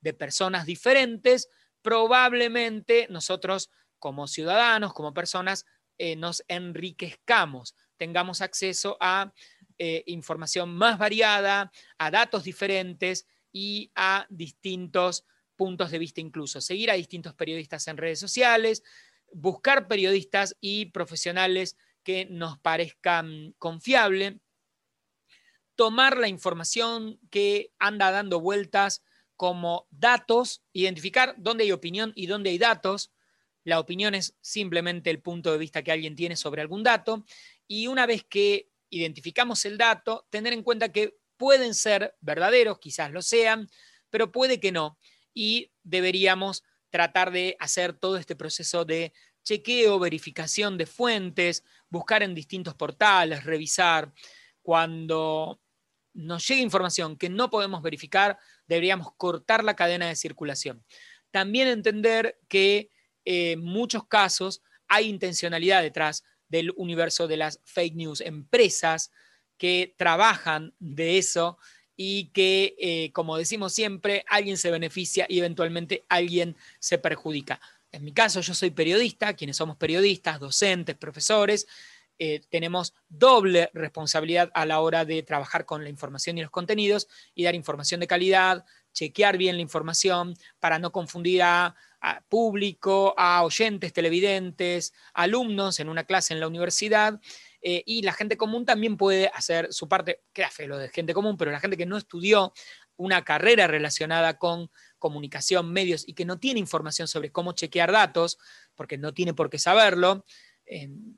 de 0.02 0.14
personas 0.14 0.68
diferentes, 0.68 1.50
probablemente 1.82 3.08
nosotros 3.10 3.72
como 3.98 4.28
ciudadanos, 4.28 4.94
como 4.94 5.16
personas, 5.16 5.66
eh, 5.98 6.16
nos 6.16 6.44
enriquezcamos, 6.48 7.74
tengamos 7.98 8.42
acceso 8.42 8.98
a 9.00 9.34
eh, 9.80 10.04
información 10.06 10.76
más 10.76 11.00
variada, 11.00 11.72
a 11.98 12.12
datos 12.12 12.44
diferentes 12.44 13.26
y 13.52 13.92
a 13.96 14.28
distintos 14.30 15.26
puntos 15.58 15.92
de 15.92 16.00
vista 16.00 16.22
incluso, 16.22 16.62
seguir 16.62 16.90
a 16.90 16.94
distintos 16.94 17.34
periodistas 17.34 17.88
en 17.90 17.98
redes 17.98 18.20
sociales, 18.20 18.84
buscar 19.34 19.88
periodistas 19.88 20.56
y 20.62 20.86
profesionales 20.86 21.76
que 22.04 22.26
nos 22.26 22.58
parezcan 22.60 23.54
confiables, 23.58 24.36
tomar 25.76 26.18
la 26.18 26.30
información 26.30 27.20
que 27.30 27.72
anda 27.80 28.12
dando 28.12 28.40
vueltas 28.40 29.04
como 29.36 29.88
datos, 29.92 30.64
identificar 30.72 31.36
dónde 31.38 31.66
hay 31.66 31.72
opinión 31.72 32.14
y 32.16 32.28
dónde 32.28 32.50
hay 32.52 32.58
datos. 32.58 33.12
La 33.64 33.80
opinión 33.80 34.16
es 34.16 34.36
simplemente 34.42 35.10
el 35.10 35.22
punto 35.22 35.52
de 35.52 35.58
vista 35.58 35.84
que 35.84 35.92
alguien 35.92 36.16
tiene 36.16 36.36
sobre 36.36 36.62
algún 36.62 36.82
dato. 36.82 37.26
Y 37.68 37.88
una 37.88 38.06
vez 38.06 38.24
que 38.24 38.70
identificamos 38.90 39.66
el 39.66 39.78
dato, 39.78 40.26
tener 40.30 40.54
en 40.54 40.64
cuenta 40.64 40.92
que 40.92 41.18
pueden 41.36 41.76
ser 41.76 42.16
verdaderos, 42.22 42.80
quizás 42.80 43.12
lo 43.12 43.22
sean, 43.22 43.70
pero 44.10 44.32
puede 44.32 44.60
que 44.60 44.72
no 44.72 44.98
y 45.38 45.72
deberíamos 45.84 46.64
tratar 46.90 47.30
de 47.30 47.56
hacer 47.60 47.94
todo 47.94 48.18
este 48.18 48.36
proceso 48.36 48.86
de 48.86 49.14
chequeo, 49.44 50.00
verificación 50.00 50.80
de 50.80 50.88
fuentes, 50.88 51.64
buscar 51.92 52.24
en 52.24 52.34
distintos 52.34 52.74
portales, 52.74 53.44
revisar. 53.44 54.12
Cuando 54.64 55.62
nos 56.16 56.48
llegue 56.48 56.64
información 56.64 57.18
que 57.18 57.30
no 57.30 57.52
podemos 57.52 57.84
verificar, 57.84 58.40
deberíamos 58.66 59.10
cortar 59.16 59.64
la 59.64 59.76
cadena 59.76 60.08
de 60.08 60.16
circulación. 60.16 60.84
También 61.30 61.68
entender 61.68 62.40
que 62.48 62.90
eh, 63.24 63.52
en 63.52 63.64
muchos 63.64 64.08
casos 64.08 64.64
hay 64.88 65.08
intencionalidad 65.08 65.84
detrás 65.84 66.24
del 66.48 66.72
universo 66.78 67.28
de 67.28 67.38
las 67.38 67.62
fake 67.64 67.96
news, 67.96 68.22
empresas 68.22 69.12
que 69.60 69.94
trabajan 70.00 70.74
de 70.80 71.20
eso 71.20 71.60
y 71.98 72.26
que, 72.28 72.76
eh, 72.80 73.12
como 73.12 73.38
decimos 73.38 73.74
siempre, 73.74 74.24
alguien 74.30 74.58
se 74.58 74.70
beneficia 74.70 75.26
y 75.28 75.40
eventualmente 75.40 76.06
alguien 76.08 76.56
se 76.80 77.00
perjudica. 77.00 77.60
En 77.92 78.06
mi 78.06 78.14
caso, 78.14 78.40
yo 78.42 78.54
soy 78.54 78.70
periodista, 78.70 79.34
quienes 79.34 79.58
somos 79.58 79.78
periodistas, 79.78 80.40
docentes, 80.40 80.96
profesores, 80.96 81.68
eh, 82.20 82.42
tenemos 82.50 82.94
doble 83.10 83.70
responsabilidad 83.74 84.52
a 84.54 84.66
la 84.66 84.80
hora 84.80 85.06
de 85.06 85.24
trabajar 85.24 85.66
con 85.66 85.84
la 85.84 85.90
información 85.90 86.38
y 86.38 86.42
los 86.42 86.52
contenidos 86.52 87.08
y 87.34 87.44
dar 87.44 87.56
información 87.56 88.00
de 88.00 88.08
calidad, 88.08 88.66
chequear 88.94 89.38
bien 89.38 89.56
la 89.56 89.62
información 89.62 90.36
para 90.60 90.80
no 90.80 90.92
confundir 90.92 91.44
a, 91.44 91.76
a, 92.02 92.22
público, 92.22 93.14
a 93.18 93.44
oyentes, 93.44 93.94
televidentes, 93.94 94.94
alumnos 95.14 95.80
en 95.80 95.90
una 95.90 96.06
clase 96.06 96.34
en 96.34 96.40
la 96.40 96.48
universidad 96.48 97.20
eh, 97.70 97.84
y 97.86 98.02
la 98.02 98.14
gente 98.14 98.38
común 98.38 98.66
también 98.66 98.96
puede 98.96 99.28
hacer 99.28 99.74
su 99.74 99.90
parte, 99.90 100.24
queda 100.32 100.50
feo 100.50 100.70
lo 100.70 100.78
de 100.78 100.88
gente 100.88 101.14
común, 101.14 101.36
pero 101.36 101.52
la 101.52 101.60
gente 101.60 101.76
que 101.76 101.86
no 101.86 101.98
estudió 101.98 102.54
una 102.96 103.26
carrera 103.26 103.68
relacionada 103.68 104.38
con 104.38 104.72
comunicación, 104.98 105.74
medios 105.74 106.08
y 106.08 106.14
que 106.14 106.24
no 106.24 106.40
tiene 106.40 106.62
información 106.62 107.10
sobre 107.10 107.30
cómo 107.30 107.52
chequear 107.52 107.92
datos, 107.92 108.38
porque 108.74 108.98
no 108.98 109.14
tiene 109.14 109.34
por 109.34 109.50
qué 109.50 109.60
saberlo. 109.60 110.24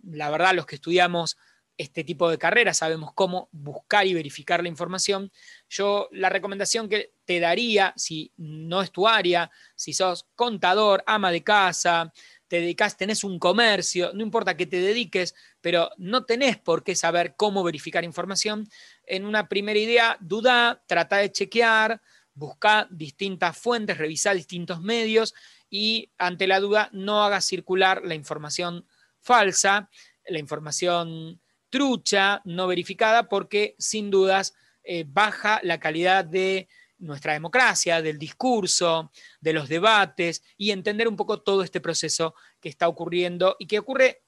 la 0.02 0.32
verdad, 0.32 0.56
los 0.56 0.66
que 0.66 0.74
estudiamos 0.74 1.38
este 1.78 2.04
tipo 2.04 2.28
de 2.28 2.40
carreras, 2.40 2.78
sabemos 2.78 3.14
cómo 3.14 3.48
buscar 3.52 4.08
y 4.08 4.16
verificar 4.16 4.64
la 4.64 4.70
información. 4.70 5.32
Yo 5.70 6.10
la 6.12 6.30
recomendación 6.30 6.90
que 6.90 7.14
te 7.26 7.40
daría, 7.40 7.94
si 7.96 8.34
no 8.38 8.82
es 8.82 8.92
tu 8.92 9.08
área, 9.08 9.52
si 9.76 9.94
sos 9.94 10.28
contador, 10.36 11.04
ama 11.06 11.32
de 11.32 11.44
casa, 11.44 12.12
te 12.50 12.60
dedicas, 12.60 12.98
tenés 12.98 13.24
un 13.24 13.38
comercio, 13.38 14.12
no 14.14 14.24
importa 14.24 14.58
que 14.58 14.66
te 14.66 14.82
dediques, 14.82 15.36
pero 15.62 15.92
no 15.98 16.26
tenés 16.26 16.58
por 16.58 16.84
qué 16.84 16.96
saber 16.96 17.36
cómo 17.38 17.64
verificar 17.64 18.04
información. 18.04 18.68
En 19.06 19.26
una 19.26 19.48
primera 19.48 19.80
idea, 19.80 20.18
duda, 20.20 20.84
trata 20.88 21.18
de 21.18 21.32
chequear, 21.32 22.02
busca 22.34 22.88
distintas 22.90 23.56
fuentes, 23.56 23.98
revisa 23.98 24.34
distintos 24.34 24.82
medios 24.82 25.36
y 25.70 26.12
ante 26.18 26.48
la 26.48 26.60
duda 26.60 26.90
no 26.92 27.24
hagas 27.24 27.46
circular 27.46 28.02
la 28.04 28.16
información 28.16 28.88
falsa, 29.20 29.90
la 30.26 30.40
información 30.40 31.40
trucha, 31.70 32.42
no 32.46 32.66
verificada, 32.66 33.30
porque 33.30 33.76
sin 33.78 34.10
dudas 34.10 34.56
eh, 34.84 35.06
baja 35.08 35.60
la 35.62 35.80
calidad 35.80 36.26
de 36.26 36.68
nuestra 37.00 37.34
democracia, 37.34 38.02
del 38.02 38.20
discurso, 38.20 39.12
de 39.42 39.54
los 39.54 39.68
debates 39.68 40.44
y 40.58 40.72
entender 40.72 41.08
un 41.08 41.16
poco 41.16 41.42
todo 41.42 41.64
este 41.64 41.82
proceso 41.82 42.36
que 42.60 42.70
está 42.70 42.88
ocurriendo 42.88 43.56
y 43.60 43.68
que 43.68 43.80
ocurre 43.80 44.24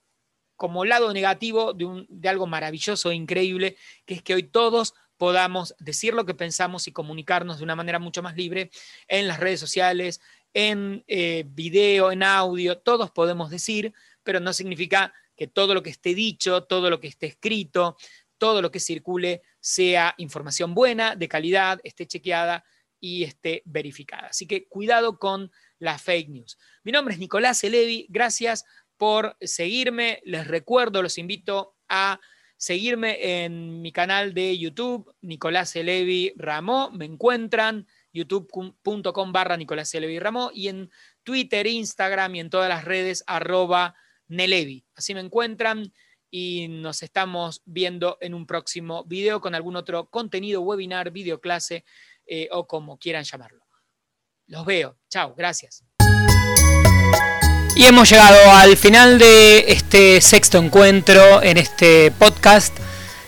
como 0.55 0.85
lado 0.85 1.11
negativo 1.13 1.73
de, 1.73 1.85
un, 1.85 2.05
de 2.09 2.29
algo 2.29 2.47
maravilloso 2.47 3.11
e 3.11 3.15
increíble, 3.15 3.77
que 4.05 4.15
es 4.15 4.23
que 4.23 4.35
hoy 4.35 4.43
todos 4.43 4.93
podamos 5.17 5.75
decir 5.79 6.13
lo 6.13 6.25
que 6.25 6.33
pensamos 6.33 6.87
y 6.87 6.91
comunicarnos 6.91 7.57
de 7.57 7.63
una 7.63 7.75
manera 7.75 7.99
mucho 7.99 8.23
más 8.23 8.35
libre 8.35 8.71
en 9.07 9.27
las 9.27 9.39
redes 9.39 9.59
sociales, 9.59 10.21
en 10.53 11.03
eh, 11.07 11.45
video, 11.47 12.11
en 12.11 12.23
audio, 12.23 12.77
todos 12.79 13.11
podemos 13.11 13.49
decir, 13.49 13.93
pero 14.23 14.39
no 14.39 14.53
significa 14.53 15.13
que 15.35 15.47
todo 15.47 15.73
lo 15.73 15.81
que 15.81 15.89
esté 15.89 16.13
dicho, 16.13 16.63
todo 16.63 16.89
lo 16.89 16.99
que 16.99 17.07
esté 17.07 17.25
escrito, 17.25 17.97
todo 18.41 18.63
lo 18.63 18.71
que 18.71 18.79
circule 18.79 19.43
sea 19.59 20.15
información 20.17 20.73
buena, 20.73 21.15
de 21.15 21.27
calidad, 21.27 21.79
esté 21.83 22.07
chequeada 22.07 22.65
y 22.99 23.23
esté 23.23 23.61
verificada. 23.65 24.29
Así 24.29 24.47
que 24.47 24.67
cuidado 24.67 25.19
con 25.19 25.51
las 25.77 26.01
fake 26.01 26.29
news. 26.29 26.57
Mi 26.83 26.91
nombre 26.91 27.13
es 27.13 27.19
Nicolás 27.19 27.63
Elevi, 27.63 28.07
gracias 28.09 28.65
por 28.97 29.37
seguirme. 29.41 30.23
Les 30.25 30.47
recuerdo, 30.47 31.03
los 31.03 31.19
invito 31.19 31.75
a 31.87 32.19
seguirme 32.57 33.43
en 33.43 33.79
mi 33.79 33.91
canal 33.91 34.33
de 34.33 34.57
YouTube, 34.57 35.13
Nicolás 35.21 35.75
Elevi 35.75 36.33
Ramó. 36.35 36.89
Me 36.89 37.05
encuentran 37.05 37.85
youtube.com 38.11 39.31
barra 39.31 39.55
Nicolás 39.55 39.93
Elevi 39.93 40.17
Ramó 40.17 40.49
y 40.51 40.67
en 40.67 40.89
Twitter, 41.21 41.67
Instagram 41.67 42.33
y 42.33 42.39
en 42.39 42.49
todas 42.49 42.69
las 42.69 42.85
redes 42.85 43.23
arroba 43.27 43.93
Nelevi. 44.29 44.83
Así 44.95 45.13
me 45.13 45.19
encuentran 45.19 45.93
y 46.31 46.69
nos 46.69 47.03
estamos 47.03 47.61
viendo 47.65 48.17
en 48.21 48.33
un 48.33 48.47
próximo 48.47 49.03
video 49.03 49.41
con 49.41 49.53
algún 49.53 49.75
otro 49.75 50.09
contenido, 50.09 50.61
webinar, 50.61 51.11
videoclase 51.11 51.83
eh, 52.25 52.47
o 52.51 52.65
como 52.65 52.97
quieran 52.97 53.25
llamarlo. 53.25 53.65
Los 54.47 54.65
veo. 54.65 54.97
Chao, 55.09 55.35
gracias. 55.35 55.83
Y 57.75 57.85
hemos 57.85 58.09
llegado 58.09 58.51
al 58.51 58.75
final 58.77 59.19
de 59.19 59.65
este 59.67 60.21
sexto 60.21 60.57
encuentro 60.57 61.41
en 61.41 61.57
este 61.57 62.11
podcast. 62.11 62.77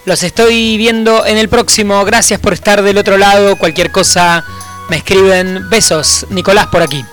Los 0.06 0.24
estoy 0.24 0.78
viendo 0.78 1.26
en 1.26 1.38
el 1.38 1.50
próximo. 1.50 2.04
Gracias 2.06 2.40
por 2.40 2.54
estar 2.54 2.82
del 2.82 2.98
otro 2.98 3.18
lado. 3.18 3.58
Cualquier 3.58 3.92
cosa 3.92 4.46
me 4.90 4.98
escriben. 4.98 5.70
Besos. 5.70 6.26
Nicolás 6.30 6.68
por 6.68 6.82
aquí. 6.82 7.04